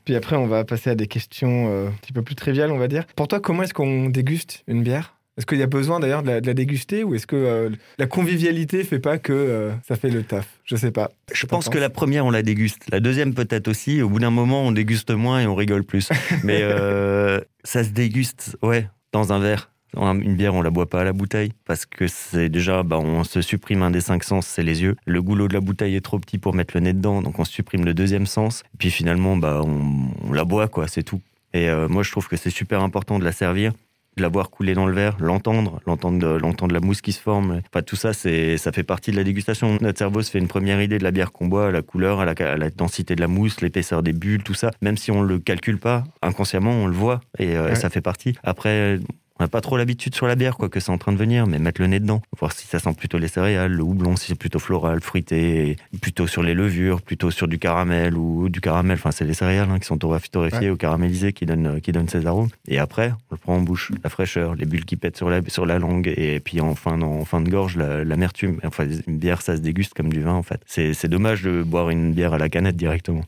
Puis 0.04 0.14
après, 0.14 0.36
on 0.36 0.46
va 0.46 0.64
passer 0.64 0.90
à 0.90 0.94
des 0.94 1.08
questions 1.08 1.68
euh, 1.68 1.88
un 1.88 1.92
petit 1.92 2.12
peu 2.12 2.22
plus 2.22 2.36
triviales, 2.36 2.70
on 2.70 2.78
va 2.78 2.86
dire. 2.86 3.06
Pour 3.16 3.26
toi, 3.26 3.40
comment 3.40 3.62
est-ce 3.62 3.74
qu'on 3.74 4.08
déguste 4.08 4.62
une 4.68 4.82
bière? 4.82 5.15
Est-ce 5.36 5.44
qu'il 5.44 5.58
y 5.58 5.62
a 5.62 5.66
besoin 5.66 6.00
d'ailleurs 6.00 6.22
de, 6.22 6.30
la 6.30 6.54
déguster 6.54 7.04
ou 7.04 7.14
est-ce 7.14 7.26
que 7.26 7.36
euh, 7.36 7.70
la 7.98 8.06
convivialité 8.06 8.84
fait 8.84 8.98
pas 8.98 9.18
que 9.18 9.34
euh, 9.34 9.72
ça 9.86 9.96
fait 9.96 10.08
le 10.08 10.22
taf? 10.22 10.48
Je 10.64 10.76
sais 10.76 10.90
pas. 10.90 11.10
Je 11.32 11.44
pense 11.44 11.68
que 11.68 11.76
la 11.76 11.90
première 11.90 12.24
on 12.24 12.30
la 12.30 12.42
déguste, 12.42 12.84
la 12.90 13.00
deuxième 13.00 13.34
peut-être 13.34 13.68
aussi. 13.68 14.00
Au 14.00 14.08
bout 14.08 14.18
d'un 14.18 14.30
moment 14.30 14.62
on 14.62 14.72
déguste 14.72 15.10
moins 15.10 15.40
et 15.40 15.46
on 15.46 15.54
rigole 15.54 15.84
plus. 15.84 16.08
Mais 16.42 16.60
euh, 16.62 17.40
ça 17.64 17.84
se 17.84 17.90
déguste, 17.90 18.56
ouais, 18.62 18.88
dans 19.12 19.32
un 19.32 19.38
verre. 19.38 19.70
Une 19.94 20.36
bière, 20.36 20.54
on 20.54 20.60
la 20.60 20.68
boit 20.68 20.88
pas 20.88 21.00
à 21.00 21.04
la 21.04 21.12
bouteille 21.14 21.52
parce 21.64 21.86
que 21.86 22.06
c'est 22.06 22.50
déjà, 22.50 22.82
bah, 22.82 22.98
on 22.98 23.24
se 23.24 23.40
supprime 23.40 23.82
un 23.82 23.90
des 23.90 24.02
cinq 24.02 24.24
sens, 24.24 24.46
c'est 24.46 24.62
les 24.62 24.82
yeux. 24.82 24.96
Le 25.06 25.22
goulot 25.22 25.48
de 25.48 25.54
la 25.54 25.60
bouteille 25.60 25.96
est 25.96 26.02
trop 26.02 26.18
petit 26.18 26.36
pour 26.36 26.54
mettre 26.54 26.74
le 26.74 26.80
nez 26.80 26.92
dedans, 26.92 27.22
donc 27.22 27.38
on 27.38 27.44
supprime 27.44 27.84
le 27.84 27.94
deuxième 27.94 28.26
sens. 28.26 28.62
Et 28.74 28.76
puis 28.78 28.90
finalement, 28.90 29.38
bah, 29.38 29.62
on, 29.64 30.32
la 30.32 30.44
boit, 30.44 30.68
quoi, 30.68 30.86
c'est 30.86 31.02
tout. 31.02 31.22
Et 31.54 31.70
moi, 31.88 32.02
je 32.02 32.10
trouve 32.10 32.28
que 32.28 32.36
c'est 32.36 32.50
super 32.50 32.82
important 32.82 33.18
de 33.18 33.24
la 33.24 33.32
servir 33.32 33.72
la 34.18 34.28
voir 34.28 34.50
couler 34.50 34.74
dans 34.74 34.86
le 34.86 34.94
verre, 34.94 35.16
l'entendre, 35.20 35.80
l'entendre, 35.86 36.38
l'entendre 36.38 36.72
la 36.72 36.80
mousse 36.80 37.00
qui 37.00 37.12
se 37.12 37.20
forme. 37.20 37.60
Enfin, 37.70 37.82
tout 37.82 37.96
ça, 37.96 38.12
c'est, 38.12 38.56
ça 38.56 38.72
fait 38.72 38.82
partie 38.82 39.10
de 39.10 39.16
la 39.16 39.24
dégustation. 39.24 39.76
Notre 39.80 39.98
cerveau 39.98 40.22
se 40.22 40.30
fait 40.30 40.38
une 40.38 40.48
première 40.48 40.80
idée 40.80 40.98
de 40.98 41.04
la 41.04 41.10
bière 41.10 41.32
qu'on 41.32 41.48
boit, 41.48 41.70
la 41.70 41.82
couleur, 41.82 42.20
à 42.20 42.24
la, 42.24 42.70
densité 42.70 43.14
de 43.14 43.20
la 43.20 43.28
mousse, 43.28 43.60
l'épaisseur 43.60 44.02
des 44.02 44.12
bulles, 44.12 44.42
tout 44.42 44.54
ça. 44.54 44.70
Même 44.80 44.96
si 44.96 45.10
on 45.10 45.22
le 45.22 45.38
calcule 45.38 45.78
pas, 45.78 46.04
inconsciemment, 46.22 46.72
on 46.72 46.86
le 46.86 46.94
voit 46.94 47.20
et, 47.38 47.56
euh, 47.56 47.70
et 47.70 47.74
ça 47.74 47.90
fait 47.90 48.00
partie. 48.00 48.34
Après, 48.42 48.98
on 49.38 49.44
n'a 49.44 49.48
pas 49.48 49.60
trop 49.60 49.76
l'habitude 49.76 50.14
sur 50.14 50.26
la 50.26 50.34
bière, 50.34 50.56
quoi 50.56 50.68
que 50.68 50.80
c'est 50.80 50.90
en 50.90 50.98
train 50.98 51.12
de 51.12 51.18
venir, 51.18 51.46
mais 51.46 51.58
mettre 51.58 51.80
le 51.80 51.86
nez 51.86 52.00
dedans, 52.00 52.22
voir 52.38 52.52
si 52.52 52.66
ça 52.66 52.78
sent 52.78 52.94
plutôt 52.94 53.18
les 53.18 53.28
céréales, 53.28 53.72
le 53.72 53.82
houblon, 53.82 54.16
si 54.16 54.28
c'est 54.28 54.34
plutôt 54.34 54.58
floral, 54.58 55.00
fruité, 55.00 55.76
plutôt 56.00 56.26
sur 56.26 56.42
les 56.42 56.54
levures, 56.54 57.02
plutôt 57.02 57.30
sur 57.30 57.48
du 57.48 57.58
caramel 57.58 58.16
ou 58.16 58.48
du 58.48 58.60
caramel. 58.60 58.96
Enfin, 58.98 59.10
c'est 59.10 59.24
les 59.24 59.34
céréales 59.34 59.70
hein, 59.70 59.78
qui 59.78 59.86
sont 59.86 59.98
torréfiées 59.98 60.70
ou 60.70 60.76
caramélisées 60.76 61.32
qui 61.32 61.46
donnent, 61.46 61.80
qui 61.80 61.92
donnent 61.92 62.08
ces 62.08 62.26
arômes. 62.26 62.48
Et 62.68 62.78
après, 62.78 63.12
on 63.30 63.34
le 63.34 63.36
prend 63.36 63.56
en 63.56 63.60
bouche, 63.60 63.92
la 64.02 64.10
fraîcheur, 64.10 64.54
les 64.54 64.64
bulles 64.64 64.84
qui 64.84 64.96
pètent 64.96 65.16
sur 65.16 65.28
la, 65.28 65.40
sur 65.48 65.66
la 65.66 65.78
langue, 65.78 66.12
et 66.16 66.40
puis 66.40 66.60
en 66.60 66.74
fin, 66.74 67.00
en 67.02 67.24
fin 67.24 67.40
de 67.40 67.50
gorge, 67.50 67.76
l'amertume. 67.76 68.60
enfin, 68.64 68.86
une 69.06 69.18
bière, 69.18 69.42
ça 69.42 69.56
se 69.56 69.60
déguste 69.60 69.94
comme 69.94 70.12
du 70.12 70.22
vin, 70.22 70.34
en 70.34 70.42
fait. 70.42 70.60
C'est 70.66 71.08
dommage 71.08 71.42
de 71.42 71.62
boire 71.62 71.90
une 71.90 72.12
bière 72.12 72.34
à 72.34 72.38
la 72.38 72.48
canette 72.48 72.76
directement. 72.76 73.24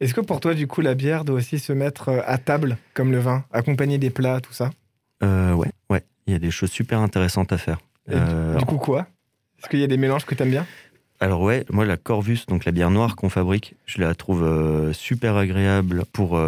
Est-ce 0.00 0.14
que 0.14 0.22
pour 0.22 0.40
toi, 0.40 0.54
du 0.54 0.66
coup, 0.66 0.80
la 0.80 0.94
bière 0.94 1.26
doit 1.26 1.36
aussi 1.36 1.58
se 1.58 1.74
mettre 1.74 2.08
euh, 2.08 2.20
à 2.24 2.38
table, 2.38 2.78
comme 2.94 3.12
le 3.12 3.18
vin, 3.18 3.44
accompagner 3.52 3.98
des 3.98 4.08
plats, 4.08 4.40
tout 4.40 4.54
ça? 4.54 4.70
Euh, 5.22 5.52
ouais, 5.54 5.70
ouais. 5.90 6.02
Il 6.26 6.32
y 6.32 6.36
a 6.36 6.38
des 6.38 6.50
choses 6.50 6.70
super 6.70 7.00
intéressantes 7.00 7.52
à 7.52 7.58
faire. 7.58 7.78
Euh, 8.10 8.56
du 8.56 8.64
coup, 8.64 8.78
quoi? 8.78 9.06
Est-ce 9.58 9.68
qu'il 9.68 9.80
y 9.80 9.84
a 9.84 9.88
des 9.88 9.96
mélanges 9.96 10.24
que 10.24 10.34
tu 10.34 10.42
aimes 10.42 10.50
bien? 10.50 10.66
Alors 11.22 11.42
ouais, 11.42 11.66
moi 11.70 11.84
la 11.84 11.98
Corvus, 11.98 12.46
donc 12.48 12.64
la 12.64 12.72
bière 12.72 12.90
noire 12.90 13.14
qu'on 13.14 13.28
fabrique, 13.28 13.74
je 13.84 14.00
la 14.00 14.14
trouve 14.14 14.42
euh, 14.42 14.94
super 14.94 15.36
agréable 15.36 16.04
pour 16.14 16.40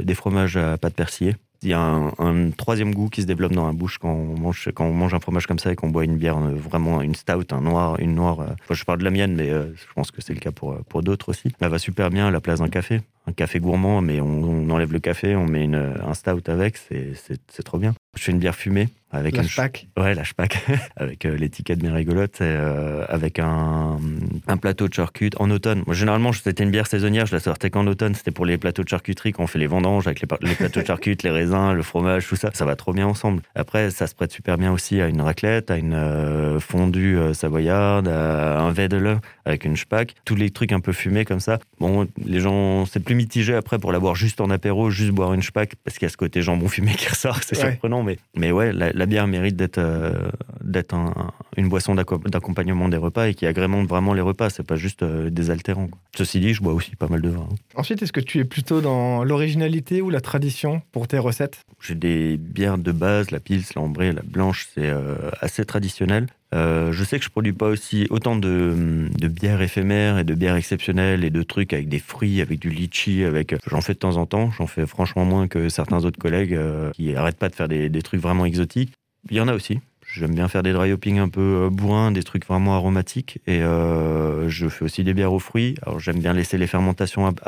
des 0.00 0.14
fromages 0.14 0.56
à 0.56 0.78
pâte 0.78 0.94
persillée. 0.94 1.34
Il 1.62 1.68
y 1.68 1.72
a 1.74 1.80
un, 1.80 2.50
troisième 2.52 2.94
goût 2.94 3.10
qui 3.10 3.20
se 3.20 3.26
développe 3.26 3.52
dans 3.52 3.66
la 3.66 3.72
bouche 3.72 3.98
quand 3.98 4.12
on 4.12 4.38
mange, 4.38 4.70
quand 4.72 4.86
on 4.86 4.94
mange 4.94 5.12
un 5.12 5.20
fromage 5.20 5.46
comme 5.46 5.58
ça 5.58 5.70
et 5.70 5.76
qu'on 5.76 5.90
boit 5.90 6.04
une 6.04 6.16
bière, 6.16 6.38
vraiment 6.38 7.02
une 7.02 7.14
stout, 7.14 7.52
un 7.52 7.60
noir, 7.60 7.98
une 8.00 8.14
noire. 8.14 8.46
je 8.70 8.84
parle 8.84 9.00
de 9.00 9.04
la 9.04 9.10
mienne, 9.10 9.34
mais 9.34 9.50
je 9.50 9.92
pense 9.94 10.10
que 10.10 10.22
c'est 10.22 10.32
le 10.32 10.40
cas 10.40 10.52
pour, 10.52 10.76
pour 10.84 11.02
d'autres 11.02 11.28
aussi. 11.28 11.52
Elle 11.60 11.68
va 11.68 11.78
super 11.78 12.08
bien 12.08 12.28
à 12.28 12.30
la 12.30 12.40
place 12.40 12.60
d'un 12.60 12.70
café. 12.70 13.02
Un 13.26 13.32
café 13.32 13.58
gourmand, 13.58 14.00
mais 14.00 14.22
on, 14.22 14.70
enlève 14.70 14.92
le 14.92 15.00
café, 15.00 15.36
on 15.36 15.44
met 15.44 15.64
une, 15.64 15.74
un 15.74 16.14
stout 16.14 16.48
avec, 16.48 16.78
c'est 16.78 17.62
trop 17.62 17.76
bien. 17.76 17.94
Je 18.16 18.22
fais 18.22 18.32
une 18.32 18.38
bière 18.38 18.54
fumée 18.54 18.88
avec 19.10 19.36
la 19.36 19.42
Spac. 19.42 19.88
Ouais, 19.98 20.14
la 20.14 20.24
Spac, 20.24 20.64
avec 20.96 21.24
euh, 21.24 21.36
l'étiquette 21.36 21.78
bien 21.78 21.92
rigolote, 21.92 22.40
euh, 22.40 23.04
avec 23.08 23.38
un, 23.38 23.98
un, 24.46 24.56
plateau 24.56 24.88
de 24.88 24.94
charcuterie 24.94 25.42
en 25.42 25.50
automne. 25.50 25.82
Moi, 25.86 25.94
généralement, 25.94 26.32
c'était 26.32 26.62
une 26.62 26.70
bière 26.70 26.86
saisonnière, 26.86 27.26
je 27.26 27.34
la 27.34 27.40
sortais 27.40 27.70
qu'en 27.70 27.86
automne. 27.86 28.14
C'était 28.14 28.30
pour 28.30 28.46
les 28.46 28.58
plateaux 28.58 28.84
de 28.84 28.88
charcuterie 28.88 29.32
quand 29.32 29.44
on 29.44 29.46
fait 29.46 29.58
les 29.58 29.66
vendanges 29.66 30.06
avec 30.06 30.20
les, 30.20 30.28
les 30.42 30.54
plateaux 30.54 30.80
de 30.80 30.86
charcuterie, 30.86 31.28
les 31.28 31.34
raisins, 31.34 31.72
le 31.72 31.82
fromage, 31.82 32.26
tout 32.26 32.36
ça. 32.36 32.50
Ça 32.54 32.64
va 32.64 32.76
trop 32.76 32.92
bien 32.92 33.06
ensemble. 33.06 33.42
Après, 33.54 33.90
ça 33.90 34.06
se 34.06 34.14
prête 34.14 34.32
super 34.32 34.58
bien 34.58 34.72
aussi 34.72 35.00
à 35.00 35.08
une 35.08 35.20
raclette, 35.20 35.70
à 35.70 35.76
une 35.76 35.94
euh, 35.94 36.60
fondue 36.60 37.18
savoyarde, 37.34 38.08
à 38.08 38.60
un 38.60 38.72
vedele 38.72 39.18
avec 39.44 39.64
une 39.64 39.76
Spac. 39.76 40.14
Tous 40.24 40.36
les 40.36 40.50
trucs 40.50 40.72
un 40.72 40.80
peu 40.80 40.92
fumés 40.92 41.24
comme 41.24 41.40
ça. 41.40 41.58
Bon, 41.78 42.06
les 42.24 42.40
gens, 42.40 42.86
c'est 42.86 43.00
plus 43.00 43.14
mitigé 43.14 43.54
après 43.54 43.78
pour 43.78 43.92
la 43.92 43.98
boire 43.98 44.14
juste 44.14 44.40
en 44.40 44.50
apéro, 44.50 44.90
juste 44.90 45.10
boire 45.10 45.32
une 45.32 45.42
Spac 45.42 45.74
parce 45.84 45.98
qu'il 45.98 46.06
y 46.06 46.10
a 46.10 46.10
ce 46.10 46.16
côté 46.16 46.42
jambon 46.42 46.68
fumé 46.68 46.92
qui 46.94 47.08
ressort, 47.08 47.42
c'est 47.42 47.56
surprenant 47.56 48.02
mais, 48.02 48.18
mais 48.36 48.52
ouais, 48.52 48.72
la, 48.72 48.99
bière 49.06 49.26
mérite 49.26 49.56
d'être 49.56 49.78
euh, 49.78 50.30
d'être 50.62 50.94
un- 50.94 51.32
une 51.56 51.68
boisson 51.68 51.94
d'acco- 51.94 52.18
d'accompagnement 52.18 52.88
des 52.88 52.96
repas 52.96 53.28
et 53.28 53.34
qui 53.34 53.46
agrémente 53.46 53.88
vraiment 53.88 54.14
les 54.14 54.20
repas. 54.20 54.50
C'est 54.50 54.62
pas 54.66 54.76
juste 54.76 55.02
euh, 55.02 55.30
désaltérant. 55.30 55.86
quoi. 55.88 55.98
Ceci 56.16 56.40
dit, 56.40 56.54
je 56.54 56.62
bois 56.62 56.72
aussi 56.74 56.96
pas 56.96 57.08
mal 57.08 57.20
de 57.22 57.28
vin. 57.28 57.46
hein. 57.50 57.54
Ensuite, 57.74 58.02
est-ce 58.02 58.12
que 58.12 58.20
tu 58.20 58.38
es 58.38 58.44
plutôt 58.44 58.80
dans 58.80 59.24
l'originalité 59.24 60.02
ou 60.02 60.10
la 60.10 60.20
tradition 60.20 60.82
pour 60.92 61.08
tes 61.08 61.18
recettes? 61.18 61.60
J'ai 61.80 61.94
des 61.94 62.36
bières 62.36 62.78
de 62.78 62.92
base, 62.92 63.30
la 63.30 63.40
Pils, 63.40 63.62
l'Ambrée, 63.76 64.12
la 64.12 64.22
Blanche, 64.22 64.68
c'est 64.74 64.88
euh, 64.88 65.16
assez 65.40 65.64
traditionnel. 65.64 66.26
Euh, 66.52 66.90
je 66.92 67.04
sais 67.04 67.18
que 67.18 67.24
je 67.24 67.30
produis 67.30 67.52
pas 67.52 67.68
aussi 67.68 68.06
autant 68.10 68.34
de, 68.34 69.08
de 69.16 69.28
bières 69.28 69.62
éphémères 69.62 70.18
et 70.18 70.24
de 70.24 70.34
bières 70.34 70.56
exceptionnelles 70.56 71.24
et 71.24 71.30
de 71.30 71.42
trucs 71.42 71.72
avec 71.72 71.88
des 71.88 72.00
fruits, 72.00 72.40
avec 72.40 72.58
du 72.58 72.70
litchi, 72.70 73.22
avec. 73.24 73.54
J'en 73.68 73.80
fais 73.80 73.94
de 73.94 73.98
temps 73.98 74.16
en 74.16 74.26
temps. 74.26 74.50
J'en 74.50 74.66
fais 74.66 74.86
franchement 74.86 75.24
moins 75.24 75.46
que 75.48 75.68
certains 75.68 76.04
autres 76.04 76.18
collègues 76.18 76.54
euh, 76.54 76.90
qui 76.92 77.14
arrêtent 77.14 77.38
pas 77.38 77.48
de 77.48 77.54
faire 77.54 77.68
des, 77.68 77.88
des 77.88 78.02
trucs 78.02 78.20
vraiment 78.20 78.44
exotiques. 78.46 78.92
Il 79.30 79.36
y 79.36 79.40
en 79.40 79.48
a 79.48 79.54
aussi. 79.54 79.78
J'aime 80.12 80.34
bien 80.34 80.48
faire 80.48 80.64
des 80.64 80.72
dry 80.72 80.90
hopping 80.92 81.18
un 81.18 81.28
peu 81.28 81.40
euh, 81.66 81.70
bourrins, 81.70 82.10
des 82.10 82.24
trucs 82.24 82.44
vraiment 82.44 82.74
aromatiques. 82.74 83.38
Et 83.46 83.62
euh, 83.62 84.48
je 84.48 84.68
fais 84.68 84.84
aussi 84.84 85.04
des 85.04 85.14
bières 85.14 85.32
aux 85.32 85.38
fruits. 85.38 85.76
Alors 85.82 86.00
j'aime 86.00 86.18
bien 86.18 86.32
laisser 86.32 86.58
les 86.58 86.66
fermentations 86.66 87.26
ab- 87.26 87.38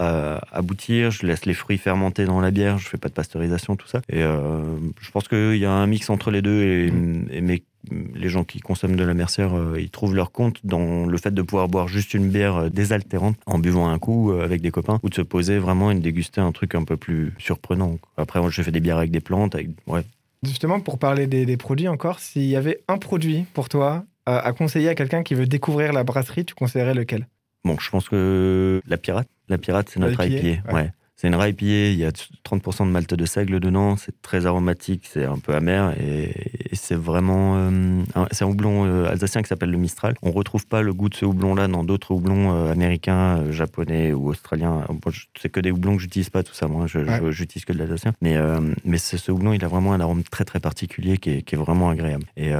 aboutir. 0.53 1.11
Je 1.11 1.27
laisse 1.27 1.45
les 1.45 1.55
fruits 1.55 1.79
fermenter 1.79 2.25
dans 2.25 2.41
la 2.41 2.53
bière. 2.53 2.79
Je 2.79 2.87
fais 2.87 2.99
pas 2.99 3.09
de 3.09 3.15
pasteurisation, 3.15 3.75
tout 3.75 3.89
ça. 3.89 4.01
Et 4.09 4.23
euh, 4.23 4.63
je 5.01 5.11
pense 5.11 5.27
qu'il 5.27 5.57
y 5.57 5.65
a 5.65 5.73
un 5.73 5.89
mix 5.89 6.09
entre 6.09 6.31
les 6.31 6.41
deux. 6.41 6.63
Et, 6.63 6.93
et 7.37 7.41
mes- 7.41 7.65
les 7.91 8.29
gens 8.29 8.45
qui 8.45 8.61
consomment 8.61 8.97
de 8.97 9.05
la 9.05 9.15
mercière, 9.15 9.57
euh, 9.57 9.81
ils 9.81 9.91
trouvent 9.91 10.15
leur 10.15 10.31
compte 10.33 10.61
dans 10.65 11.07
le 11.07 11.19
fait 11.19 11.33
de 11.33 11.43
pouvoir 11.43 11.69
boire 11.69 11.89
juste 11.89 12.15
une 12.15 12.29
bière 12.29 12.57
euh, 12.57 12.69
désaltérante 12.69 13.37
en 13.47 13.59
buvant 13.59 13.89
un 13.89 13.99
coup 13.99 14.33
euh, 14.33 14.45
avec 14.45 14.61
des 14.61 14.71
copains 14.71 15.01
ou 15.03 15.09
de 15.09 15.15
se 15.15 15.23
poser 15.23 15.59
vraiment 15.59 15.91
et 15.91 15.95
de 15.95 16.01
déguster 16.01 16.41
un 16.41 16.53
truc 16.53 16.75
un 16.75 16.85
peu 16.85 16.97
plus 16.97 17.35
surprenant. 17.39 17.99
Après, 18.17 18.41
je 18.51 18.63
fais 18.63 18.71
des 18.71 18.81
bières 18.81 18.99
avec 18.99 19.11
des 19.11 19.21
plantes. 19.21 19.55
Avec... 19.55 19.71
Ouais, 19.87 20.05
Justement, 20.45 20.81
pour 20.81 20.99
parler 20.99 21.27
des, 21.27 21.47
des 21.47 21.57
produits 21.57 21.89
encore, 21.89 22.19
s'il 22.19 22.45
y 22.45 22.57
avait 22.57 22.81
un 22.89 22.99
produit 22.99 23.45
pour 23.55 23.69
toi 23.69 24.05
à, 24.27 24.39
à 24.39 24.53
conseiller 24.53 24.89
à 24.89 24.95
quelqu'un 24.95 25.23
qui 25.23 25.35
veut 25.35 25.47
découvrir 25.47 25.93
la 25.93 26.03
brasserie, 26.05 26.45
tu 26.45 26.55
conseillerais 26.55 26.95
lequel? 26.95 27.29
Bon, 27.65 27.77
je 27.79 27.91
pense 27.91 28.09
que 28.09 28.83
la 28.89 28.97
pirate, 28.97 29.29
la 29.49 29.59
pirate, 29.59 29.89
c'est 29.89 30.01
notre 30.01 30.25
IPA, 30.25 30.49
IPA. 30.49 30.73
ouais. 30.73 30.75
Ouais. 30.75 30.93
C'est 31.23 31.29
une 31.29 31.37
rye 31.37 31.51
IPA, 31.51 31.65
il 31.93 31.99
y 31.99 32.05
a 32.05 32.11
30% 32.11 32.85
de 32.85 32.91
malt 32.91 33.15
de 33.15 33.25
seigle 33.27 33.61
dedans, 33.61 33.97
c'est 33.97 34.21
très 34.23 34.45
aromatique, 34.45 35.09
c'est 35.09 35.25
un 35.25 35.39
peu 35.39 35.55
amer 35.55 35.95
et, 36.01 36.31
et 36.73 36.75
c'est 36.75 36.97
vraiment. 36.97 37.55
euh, 37.59 38.03
c'est 38.33 38.43
un 38.45 38.49
houblon 38.49 38.85
euh, 38.87 39.09
alsacien 39.09 39.41
qui 39.41 39.47
s'appelle 39.47 39.71
le 39.71 39.79
Mistral. 39.79 40.15
On 40.23 40.33
retrouve 40.33 40.67
pas 40.67 40.83
le 40.83 40.93
goût 40.93 41.09
de 41.09 41.15
ce 41.15 41.25
houblon-là 41.25 41.69
dans 41.69 41.85
d'autres 41.85 42.11
houblons 42.11 42.53
euh, 42.53 42.73
américains, 42.73 43.53
japonais 43.53 44.13
ou 44.13 44.31
australiens. 44.31 44.85
Je- 45.11 45.27
c'est 45.41 45.49
que 45.49 45.61
des 45.61 45.71
houblons 45.71 45.95
que 45.95 46.03
j'utilise 46.03 46.29
pas, 46.29 46.43
tout 46.43 46.55
ça. 46.55 46.67
Moi, 46.67 46.89
je, 46.89 46.99
Ouais. 46.99 47.31
j'utilise 47.31 47.65
que 47.67 47.73
de 47.73 47.79
l'alsacien. 47.79 48.15
Mais, 48.21 48.37
mais 48.85 48.99
ce, 48.99 49.31
houblon, 49.31 49.53
il 49.53 49.65
a 49.65 49.69
vraiment 49.69 49.93
un 49.93 50.01
arôme 50.01 50.25
très 50.25 50.45
très 50.45 50.59
particulier 50.59 51.19
qui 51.19 51.31
est, 51.31 51.43
qui 51.43 51.55
est 51.55 51.59
vraiment 51.59 51.89
agréable. 51.91 52.25
Et 52.37 52.51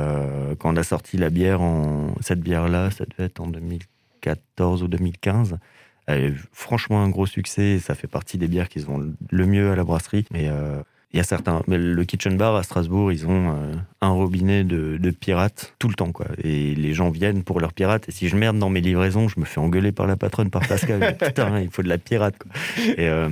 quand 0.61 0.73
on 0.73 0.77
a 0.77 0.85
sorti 0.85 1.17
la 1.17 1.31
bière, 1.31 1.63
en, 1.63 2.15
cette 2.21 2.41
bière-là, 2.41 2.93
ça 2.93 3.05
devait 3.07 3.25
être 3.27 3.41
en 3.41 3.49
2014 3.49 4.83
ou 4.85 4.89
2015. 4.89 5.57
Elle 6.07 6.33
eu 6.33 6.41
franchement 6.53 7.03
un 7.03 7.09
gros 7.09 7.27
succès. 7.27 7.79
Ça 7.79 7.95
fait 7.95 8.09
partie 8.09 8.39
des 8.39 8.49
bières 8.49 8.69
qui 8.69 8.81
se 8.81 8.87
vendent 8.87 9.15
le 9.31 9.47
mieux 9.47 9.71
à 9.71 9.77
la 9.77 9.85
brasserie. 9.85 10.27
Et 10.35 10.49
euh, 10.49 10.83
il 11.13 11.19
y 11.19 11.21
a 11.21 11.25
certains. 11.25 11.63
Mais 11.67 11.79
le 11.79 12.05
Kitchen 12.05 12.37
Bar 12.37 12.57
à 12.57 12.63
Strasbourg, 12.63 13.13
ils 13.13 13.27
ont 13.27 13.51
euh, 13.51 13.73
un 14.01 14.11
robinet 14.11 14.65
de, 14.65 14.97
de 14.97 15.11
pirates 15.11 15.75
tout 15.79 15.89
le 15.89 15.95
temps, 15.95 16.13
quoi. 16.13 16.27
Et 16.43 16.75
les 16.75 16.95
gens 16.95 17.11
viennent 17.11 17.43
pour 17.45 17.61
leurs 17.61 17.73
pirates. 17.73 18.09
Et 18.09 18.13
si 18.13 18.29
je 18.29 18.37
merde 18.37 18.59
dans 18.59 18.71
mes 18.71 18.81
livraisons, 18.81 19.29
je 19.29 19.39
me 19.39 19.45
fais 19.45 19.61
engueuler 19.61 19.93
par 19.93 20.07
la 20.07 20.17
patronne, 20.17 20.51
par 20.51 20.67
Pascal. 20.67 21.17
Putain, 21.21 21.61
il 21.61 21.71
faut 21.71 21.83
de 21.83 21.89
la 21.89 21.99
pirate, 21.99 22.37
quoi. 22.39 22.51
Et, 22.97 23.09
euh, 23.09 23.29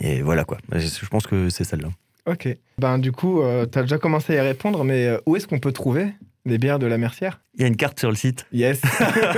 et 0.00 0.22
voilà, 0.22 0.44
quoi. 0.44 0.58
Je 0.72 1.06
pense 1.06 1.26
que 1.26 1.50
c'est 1.50 1.64
celle-là. 1.64 1.88
Ok. 2.26 2.48
Ben 2.78 2.98
du 2.98 3.12
coup, 3.12 3.42
tu 3.70 3.78
as 3.78 3.82
déjà 3.82 3.98
commencé 3.98 4.38
à 4.38 4.44
y 4.44 4.46
répondre, 4.46 4.84
mais 4.84 5.06
euh, 5.06 5.18
où 5.26 5.36
est-ce 5.36 5.46
qu'on 5.46 5.58
peut 5.58 5.72
trouver 5.72 6.12
les 6.46 6.58
bières 6.58 6.78
de 6.78 6.86
la 6.86 6.98
Mercière? 6.98 7.40
Il 7.56 7.62
y 7.62 7.64
a 7.64 7.66
une 7.68 7.76
carte 7.76 7.98
sur 8.00 8.08
le 8.10 8.16
site. 8.16 8.46
Yes. 8.52 8.80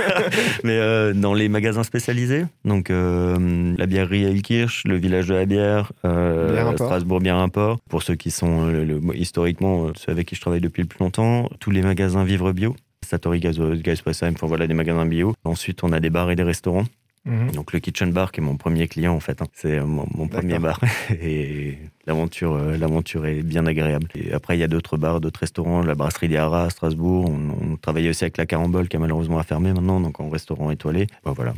Mais 0.63 0.77
euh, 0.77 1.13
dans 1.13 1.33
les 1.33 1.49
magasins 1.49 1.83
spécialisés, 1.83 2.45
donc 2.65 2.89
euh, 2.89 3.73
la 3.77 3.85
bièrerie 3.85 4.23
Elkirch, 4.23 4.83
le 4.85 4.95
village 4.97 5.27
de 5.27 5.33
la 5.33 5.45
bière, 5.45 5.91
euh, 6.05 6.51
Bière. 6.51 6.73
Strasbourg 6.75 7.19
Bière 7.19 7.37
Import, 7.37 7.79
pour 7.89 8.03
ceux 8.03 8.15
qui 8.15 8.31
sont 8.31 8.67
euh, 8.67 8.83
le- 8.85 9.01
historiquement 9.17 9.91
ceux 9.95 10.11
avec 10.11 10.27
qui 10.27 10.35
je 10.35 10.41
travaille 10.41 10.61
depuis 10.61 10.81
le 10.81 10.87
plus 10.87 10.99
longtemps, 10.99 11.49
tous 11.59 11.71
les 11.71 11.81
magasins 11.81 12.23
Vivre 12.23 12.51
Bio, 12.53 12.75
Satori 13.05 13.39
Gazo- 13.39 13.75
Gazpressheim, 13.81 14.33
enfin 14.35 14.47
voilà 14.47 14.67
des 14.67 14.73
magasins 14.73 15.05
bio. 15.05 15.33
Ensuite, 15.43 15.83
on 15.83 15.91
a 15.91 15.99
des 15.99 16.09
bars 16.09 16.31
et 16.31 16.35
des 16.35 16.43
restaurants. 16.43 16.85
Mhm. 17.25 17.51
Donc 17.51 17.71
le 17.71 17.79
Kitchen 17.79 18.11
Bar 18.11 18.31
qui 18.33 18.41
est 18.41 18.43
mon 18.43 18.57
premier 18.57 18.87
client 18.89 19.13
en 19.13 19.21
fait, 19.21 19.41
hein. 19.41 19.45
c'est 19.53 19.79
euh, 19.79 19.85
mon, 19.85 20.05
mon 20.13 20.27
premier 20.27 20.59
bar 20.59 20.77
et 21.09 21.77
l'aventure 22.05 22.53
euh, 22.55 22.75
l'aventure 22.77 23.25
est 23.25 23.43
bien 23.43 23.65
agréable. 23.65 24.07
Et 24.15 24.33
après 24.33 24.57
il 24.57 24.59
y 24.59 24.63
a 24.63 24.67
d'autres 24.67 24.97
bars, 24.97 25.21
d'autres 25.21 25.39
restaurants, 25.39 25.81
la 25.81 25.95
brasserie 25.95 26.27
des 26.27 26.35
Haras 26.35 26.65
à 26.65 26.69
Strasbourg, 26.69 27.29
on, 27.29 27.71
on 27.73 27.75
travaillait 27.77 28.09
aussi 28.09 28.25
avec 28.25 28.37
la 28.37 28.45
Carambole 28.45 28.89
qui 28.89 28.97
a 28.97 28.99
malheureusement 28.99 29.39
à 29.39 29.43
fermer 29.43 29.71
maintenant 29.71 30.01
donc 30.01 30.19
en 30.19 30.29
restaurant 30.29 30.69
étoilé. 30.69 31.07
Bon, 31.23 31.31
voilà. 31.31 31.53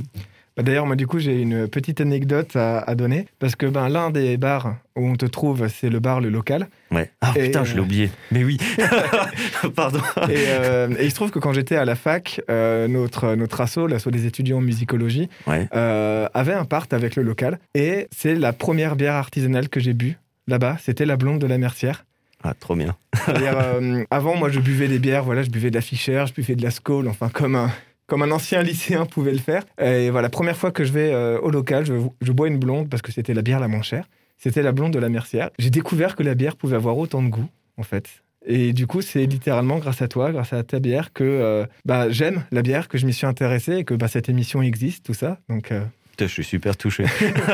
Bah, 0.57 0.63
D'ailleurs, 0.63 0.85
moi, 0.85 0.95
du 0.95 1.05
coup, 1.07 1.19
j'ai 1.19 1.41
une 1.41 1.67
petite 1.67 1.99
anecdote 2.01 2.55
à, 2.55 2.79
à 2.79 2.95
donner. 2.95 3.27
Parce 3.39 3.55
que 3.55 3.65
ben, 3.65 3.89
l'un 3.89 4.09
des 4.09 4.37
bars 4.37 4.75
où 4.95 5.05
on 5.07 5.15
te 5.15 5.25
trouve, 5.25 5.67
c'est 5.67 5.89
le 5.89 5.99
bar 5.99 6.21
Le 6.21 6.29
Local. 6.29 6.67
Ouais. 6.91 7.11
Ah 7.21 7.33
Et, 7.35 7.43
putain, 7.47 7.61
euh, 7.61 7.65
je 7.65 7.73
l'ai 7.75 7.81
oublié. 7.81 8.09
Mais 8.31 8.43
oui. 8.43 8.57
Pardon. 9.75 9.99
Et, 10.29 10.35
euh, 10.49 10.89
et 10.99 11.05
il 11.05 11.09
se 11.09 11.15
trouve 11.15 11.31
que 11.31 11.39
quand 11.39 11.53
j'étais 11.53 11.75
à 11.75 11.85
la 11.85 11.95
fac, 11.95 12.41
euh, 12.49 12.87
notre, 12.87 13.35
notre 13.35 13.61
asso, 13.61 13.87
l'asso 13.87 14.07
des 14.09 14.25
étudiants 14.25 14.57
en 14.57 14.61
musicologie, 14.61 15.29
Ouais. 15.47 15.67
euh, 15.75 16.27
avait 16.33 16.53
un 16.53 16.65
part 16.65 16.85
avec 16.91 17.15
le 17.15 17.23
local. 17.23 17.59
Et 17.73 18.07
c'est 18.15 18.35
la 18.35 18.53
première 18.53 18.95
bière 18.95 19.15
artisanale 19.15 19.69
que 19.69 19.79
j'ai 19.79 19.93
bu 19.93 20.17
là-bas. 20.47 20.77
C'était 20.81 21.05
la 21.05 21.17
blonde 21.17 21.39
de 21.39 21.47
la 21.47 21.57
Mercière. 21.57 22.05
Ah, 22.43 22.53
trop 22.59 22.75
bien. 22.75 22.95
Euh, 23.29 24.03
avant, 24.11 24.35
moi, 24.35 24.49
je 24.49 24.59
buvais 24.59 24.87
des 24.87 24.99
bières. 24.99 25.23
Voilà, 25.23 25.41
je 25.41 25.49
buvais 25.49 25.71
de 25.71 25.75
la 25.75 25.81
Fischer, 25.81 26.23
je 26.27 26.33
buvais 26.33 26.55
de 26.55 26.61
la 26.61 26.69
Skoll, 26.69 27.07
enfin, 27.07 27.29
comme 27.29 27.55
un, 27.55 27.71
comme 28.07 28.21
un 28.21 28.31
ancien 28.31 28.61
lycéen 28.61 29.05
pouvait 29.05 29.31
le 29.31 29.39
faire. 29.39 29.63
Et 29.81 30.09
voilà, 30.09 30.29
première 30.29 30.57
fois 30.57 30.71
que 30.71 30.83
je 30.83 30.93
vais 30.93 31.11
euh, 31.11 31.39
au 31.39 31.49
local, 31.49 31.85
je, 31.85 31.93
je 32.21 32.31
bois 32.31 32.47
une 32.47 32.57
blonde 32.57 32.89
parce 32.89 33.01
que 33.01 33.11
c'était 33.11 33.33
la 33.33 33.41
bière 33.41 33.59
la 33.59 33.67
moins 33.67 33.81
chère. 33.81 34.07
C'était 34.37 34.61
la 34.61 34.71
blonde 34.71 34.93
de 34.93 34.99
la 34.99 35.09
Mercière. 35.09 35.49
J'ai 35.59 35.69
découvert 35.69 36.15
que 36.15 36.23
la 36.23 36.35
bière 36.35 36.55
pouvait 36.55 36.75
avoir 36.75 36.97
autant 36.97 37.23
de 37.23 37.29
goût, 37.29 37.49
en 37.77 37.83
fait. 37.83 38.21
Et 38.45 38.73
du 38.73 38.85
coup, 38.85 39.01
c'est 39.01 39.25
littéralement 39.25 39.79
grâce 39.79 40.01
à 40.01 40.07
toi, 40.07 40.31
grâce 40.31 40.53
à 40.53 40.61
ta 40.63 40.79
bière, 40.79 41.13
que 41.13 41.23
euh, 41.23 41.65
bah, 41.85 42.09
j'aime 42.09 42.43
la 42.51 42.61
bière, 42.61 42.87
que 42.87 42.97
je 42.97 43.05
m'y 43.05 43.13
suis 43.13 43.25
intéressé 43.25 43.77
et 43.77 43.83
que 43.85 43.93
bah, 43.93 44.07
cette 44.07 44.29
émission 44.29 44.61
existe, 44.61 45.05
tout 45.05 45.13
ça. 45.13 45.39
Donc, 45.49 45.71
euh, 45.71 45.83
Putain, 46.11 46.27
je 46.27 46.31
suis 46.33 46.43
super 46.43 46.77
touché. 46.77 47.05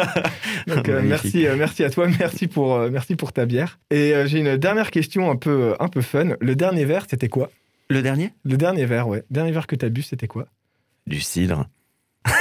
donc, 0.67 0.87
merci, 0.87 1.47
merci 1.57 1.83
à 1.83 1.89
toi, 1.89 2.07
merci 2.19 2.47
pour, 2.47 2.77
merci 2.91 3.15
pour 3.15 3.31
ta 3.33 3.45
bière. 3.45 3.79
Et 3.89 4.13
j'ai 4.25 4.39
une 4.39 4.57
dernière 4.57 4.91
question 4.91 5.31
un 5.31 5.35
peu, 5.35 5.75
un 5.79 5.87
peu 5.87 6.01
fun. 6.01 6.35
Le 6.39 6.55
dernier 6.55 6.85
verre, 6.85 7.05
c'était 7.09 7.29
quoi? 7.29 7.49
Le 7.91 8.01
dernier? 8.01 8.33
Le 8.45 8.55
dernier 8.55 8.85
verre, 8.85 9.09
ouais. 9.09 9.25
Dernier 9.29 9.51
verre 9.51 9.67
que 9.67 9.75
tu 9.75 9.85
as 9.85 9.89
bu, 9.89 10.01
c'était 10.01 10.29
quoi? 10.29 10.45
Du 11.07 11.19
cidre. 11.19 11.67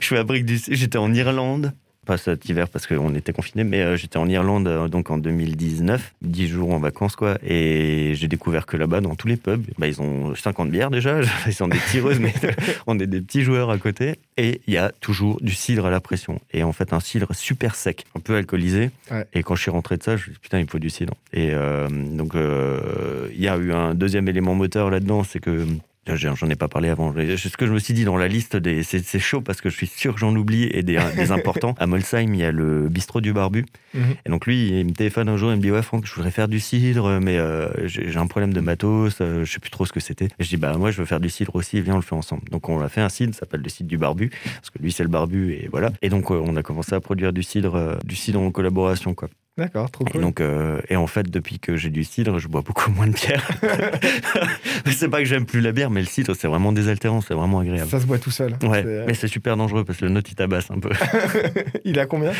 je 0.00 0.14
fabrique 0.16 0.44
du 0.44 0.58
cidre. 0.58 0.76
J'étais 0.76 0.98
en 0.98 1.14
Irlande. 1.14 1.72
Pas 2.06 2.16
cet 2.16 2.48
hiver 2.48 2.68
parce 2.70 2.86
qu'on 2.86 3.14
était 3.14 3.32
confinés, 3.32 3.62
mais 3.62 3.82
euh, 3.82 3.96
j'étais 3.96 4.16
en 4.16 4.26
Irlande 4.26 4.66
euh, 4.68 4.88
donc 4.88 5.10
en 5.10 5.18
2019, 5.18 6.14
10 6.22 6.48
jours 6.48 6.72
en 6.72 6.78
vacances 6.78 7.14
quoi, 7.14 7.36
et 7.44 8.12
j'ai 8.14 8.26
découvert 8.26 8.64
que 8.64 8.78
là-bas 8.78 9.00
dans 9.02 9.14
tous 9.14 9.28
les 9.28 9.36
pubs, 9.36 9.62
bah, 9.78 9.86
ils 9.86 10.00
ont 10.00 10.34
50 10.34 10.70
bières 10.70 10.90
déjà, 10.90 11.20
ils 11.46 11.62
ont 11.62 11.68
des 11.68 11.78
tireuses, 11.90 12.18
mais 12.18 12.32
on 12.86 12.98
est 12.98 13.06
des 13.06 13.20
petits 13.20 13.42
joueurs 13.42 13.70
à 13.70 13.76
côté, 13.76 14.14
et 14.38 14.62
il 14.66 14.72
y 14.74 14.78
a 14.78 14.92
toujours 15.00 15.38
du 15.42 15.52
cidre 15.54 15.84
à 15.86 15.90
la 15.90 16.00
pression, 16.00 16.40
et 16.52 16.62
en 16.62 16.72
fait 16.72 16.94
un 16.94 17.00
cidre 17.00 17.34
super 17.34 17.74
sec, 17.74 18.04
un 18.16 18.20
peu 18.20 18.34
alcoolisé, 18.34 18.90
Ouais. 19.10 19.26
et 19.34 19.42
quand 19.42 19.54
je 19.54 19.62
suis 19.62 19.70
rentré 19.70 19.96
de 19.98 20.02
ça, 20.02 20.12
je 20.16 20.22
me 20.22 20.24
suis 20.24 20.32
dit 20.32 20.38
putain 20.40 20.58
il 20.58 20.64
me 20.64 20.68
faut 20.70 20.78
du 20.78 20.90
cidre, 20.90 21.12
et 21.34 21.50
euh, 21.52 21.88
donc 21.90 22.32
il 22.34 23.40
y 23.40 23.48
a 23.48 23.56
eu 23.58 23.72
un 23.72 23.94
deuxième 23.94 24.26
élément 24.26 24.54
moteur 24.54 24.88
là-dedans, 24.90 25.22
c'est 25.22 25.38
que 25.40 25.66
J'en 26.06 26.48
ai 26.48 26.56
pas 26.56 26.68
parlé 26.68 26.88
avant. 26.88 27.14
C'est 27.14 27.36
ce 27.36 27.56
que 27.56 27.66
je 27.66 27.72
me 27.72 27.78
suis 27.78 27.94
dit 27.94 28.04
dans 28.04 28.16
la 28.16 28.26
liste 28.26 28.56
des. 28.56 28.82
C'est 28.82 29.18
chaud 29.18 29.40
parce 29.40 29.60
que 29.60 29.68
je 29.68 29.76
suis 29.76 29.86
sûr 29.86 30.14
que 30.14 30.20
j'en 30.20 30.34
oublie 30.34 30.64
et 30.64 30.82
des, 30.82 30.98
des 31.14 31.30
importants. 31.32 31.74
À 31.78 31.86
Molsheim, 31.86 32.34
il 32.34 32.40
y 32.40 32.44
a 32.44 32.52
le 32.52 32.88
bistrot 32.88 33.20
du 33.20 33.32
barbu. 33.32 33.66
Mhm. 33.94 34.02
Et 34.24 34.30
donc 34.30 34.46
lui, 34.46 34.80
il 34.80 34.86
me 34.86 34.92
téléphone 34.92 35.28
un 35.28 35.36
jour, 35.36 35.52
il 35.52 35.56
me 35.56 35.62
dit 35.62 35.70
Ouais, 35.70 35.82
Franck, 35.82 36.06
je 36.06 36.14
voudrais 36.14 36.30
faire 36.30 36.48
du 36.48 36.58
cidre, 36.58 37.20
mais 37.20 37.38
euh, 37.38 37.68
j'ai 37.86 38.16
un 38.16 38.26
problème 38.26 38.52
de 38.52 38.60
matos, 38.60 39.18
euh, 39.20 39.44
je 39.44 39.52
sais 39.52 39.60
plus 39.60 39.70
trop 39.70 39.86
ce 39.86 39.92
que 39.92 40.00
c'était. 40.00 40.26
Et 40.38 40.44
je 40.44 40.48
dis 40.48 40.56
Bah, 40.56 40.76
moi, 40.76 40.90
je 40.90 40.98
veux 40.98 41.06
faire 41.06 41.20
du 41.20 41.30
cidre 41.30 41.54
aussi, 41.54 41.80
viens, 41.80 41.94
on 41.94 41.96
le 41.96 42.02
fait 42.02 42.14
ensemble. 42.14 42.42
Donc 42.50 42.68
on 42.68 42.80
a 42.80 42.88
fait 42.88 43.00
un 43.02 43.08
cidre, 43.08 43.34
ça 43.34 43.40
s'appelle 43.40 43.62
le 43.62 43.68
cidre 43.68 43.88
du 43.88 43.98
barbu, 43.98 44.30
parce 44.30 44.70
que 44.70 44.78
lui, 44.78 44.92
c'est 44.92 45.02
le 45.02 45.08
barbu, 45.08 45.52
et 45.52 45.68
voilà. 45.70 45.90
Et 46.02 46.08
donc 46.08 46.30
euh, 46.30 46.42
on 46.44 46.56
a 46.56 46.62
commencé 46.62 46.94
à 46.94 47.00
produire 47.00 47.32
du 47.32 47.42
cidre, 47.42 47.74
euh, 47.74 47.96
du 48.04 48.16
cidre 48.16 48.40
en 48.40 48.50
collaboration, 48.50 49.14
quoi. 49.14 49.28
D'accord, 49.58 49.90
trop 49.90 50.06
Et 50.06 50.10
cool. 50.12 50.20
donc, 50.22 50.40
euh, 50.40 50.80
et 50.88 50.96
en 50.96 51.06
fait, 51.06 51.28
depuis 51.30 51.58
que 51.58 51.76
j'ai 51.76 51.90
du 51.90 52.02
cidre, 52.04 52.38
je 52.38 52.48
bois 52.48 52.62
beaucoup 52.62 52.90
moins 52.92 53.06
de 53.06 53.12
bière. 53.12 53.46
C'est 54.86 55.08
pas 55.08 55.18
que 55.18 55.24
j'aime 55.26 55.44
plus 55.46 55.60
la 55.60 55.72
bière, 55.72 55.90
mais 55.90 56.00
le 56.00 56.06
cidre, 56.06 56.34
c'est 56.34 56.48
vraiment 56.48 56.72
désaltérant, 56.72 57.20
c'est 57.20 57.34
vraiment 57.34 57.58
agréable. 57.60 57.90
Ça 57.90 58.00
se 58.00 58.06
boit 58.06 58.18
tout 58.18 58.30
seul. 58.30 58.56
Ouais, 58.62 58.82
C'est- 58.82 59.04
mais 59.06 59.14
c'est 59.14 59.28
super 59.28 59.56
dangereux 59.56 59.84
parce 59.84 59.98
que 59.98 60.04
le 60.04 60.10
note 60.10 60.30
il 60.30 60.34
tabasse 60.34 60.70
un 60.70 60.78
peu. 60.78 60.90
Il 61.84 61.98
a 61.98 62.06
combien? 62.06 62.32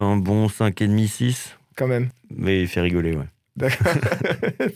Un 0.00 0.16
bon 0.16 0.46
5,5, 0.48 1.06
6, 1.08 1.56
Quand 1.76 1.86
même. 1.88 2.08
mais 2.34 2.62
il 2.62 2.68
fait 2.68 2.80
rigoler, 2.80 3.14
ouais. 3.14 3.26
D'accord. 3.56 3.92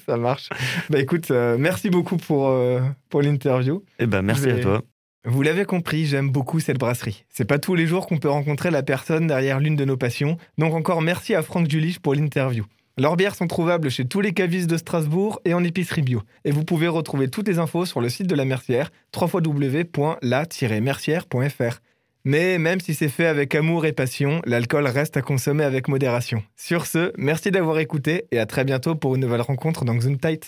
ça 0.06 0.16
marche. 0.16 0.48
Bah 0.90 0.98
écoute, 1.00 1.30
euh, 1.30 1.56
merci 1.58 1.90
beaucoup 1.90 2.16
pour, 2.16 2.48
euh, 2.48 2.80
pour 3.08 3.22
l'interview. 3.22 3.82
Eh 3.98 4.06
ben, 4.06 4.22
merci 4.22 4.48
à 4.50 4.58
toi. 4.58 4.82
Vous 5.26 5.40
l'avez 5.40 5.64
compris, 5.64 6.04
j'aime 6.04 6.28
beaucoup 6.28 6.60
cette 6.60 6.78
brasserie. 6.78 7.24
C'est 7.30 7.46
pas 7.46 7.58
tous 7.58 7.74
les 7.74 7.86
jours 7.86 8.06
qu'on 8.06 8.18
peut 8.18 8.28
rencontrer 8.28 8.70
la 8.70 8.82
personne 8.82 9.26
derrière 9.26 9.58
l'une 9.58 9.74
de 9.74 9.86
nos 9.86 9.96
passions. 9.96 10.36
Donc 10.58 10.74
encore 10.74 11.00
merci 11.00 11.34
à 11.34 11.40
Franck 11.40 11.70
Julich 11.70 11.98
pour 11.98 12.14
l'interview. 12.14 12.66
Leurs 12.98 13.16
bières 13.16 13.34
sont 13.34 13.46
trouvables 13.46 13.90
chez 13.90 14.04
tous 14.04 14.20
les 14.20 14.34
cavistes 14.34 14.68
de 14.68 14.76
Strasbourg 14.76 15.40
et 15.46 15.54
en 15.54 15.64
épicerie 15.64 16.02
bio. 16.02 16.20
Et 16.44 16.50
vous 16.50 16.62
pouvez 16.62 16.88
retrouver 16.88 17.28
toutes 17.28 17.48
les 17.48 17.58
infos 17.58 17.86
sur 17.86 18.02
le 18.02 18.10
site 18.10 18.26
de 18.26 18.34
la 18.34 18.44
Mercière, 18.44 18.90
www.la-mercière.fr. 19.18 21.80
Mais 22.26 22.58
même 22.58 22.80
si 22.80 22.94
c'est 22.94 23.08
fait 23.08 23.26
avec 23.26 23.54
amour 23.54 23.84
et 23.84 23.92
passion, 23.92 24.40
l'alcool 24.44 24.86
reste 24.86 25.16
à 25.16 25.22
consommer 25.22 25.64
avec 25.64 25.88
modération. 25.88 26.42
Sur 26.56 26.86
ce, 26.86 27.12
merci 27.18 27.50
d'avoir 27.50 27.78
écouté 27.78 28.26
et 28.30 28.38
à 28.38 28.46
très 28.46 28.64
bientôt 28.64 28.94
pour 28.94 29.14
une 29.14 29.22
nouvelle 29.22 29.42
rencontre 29.42 29.84
dans 29.84 29.98
Tight. 29.98 30.42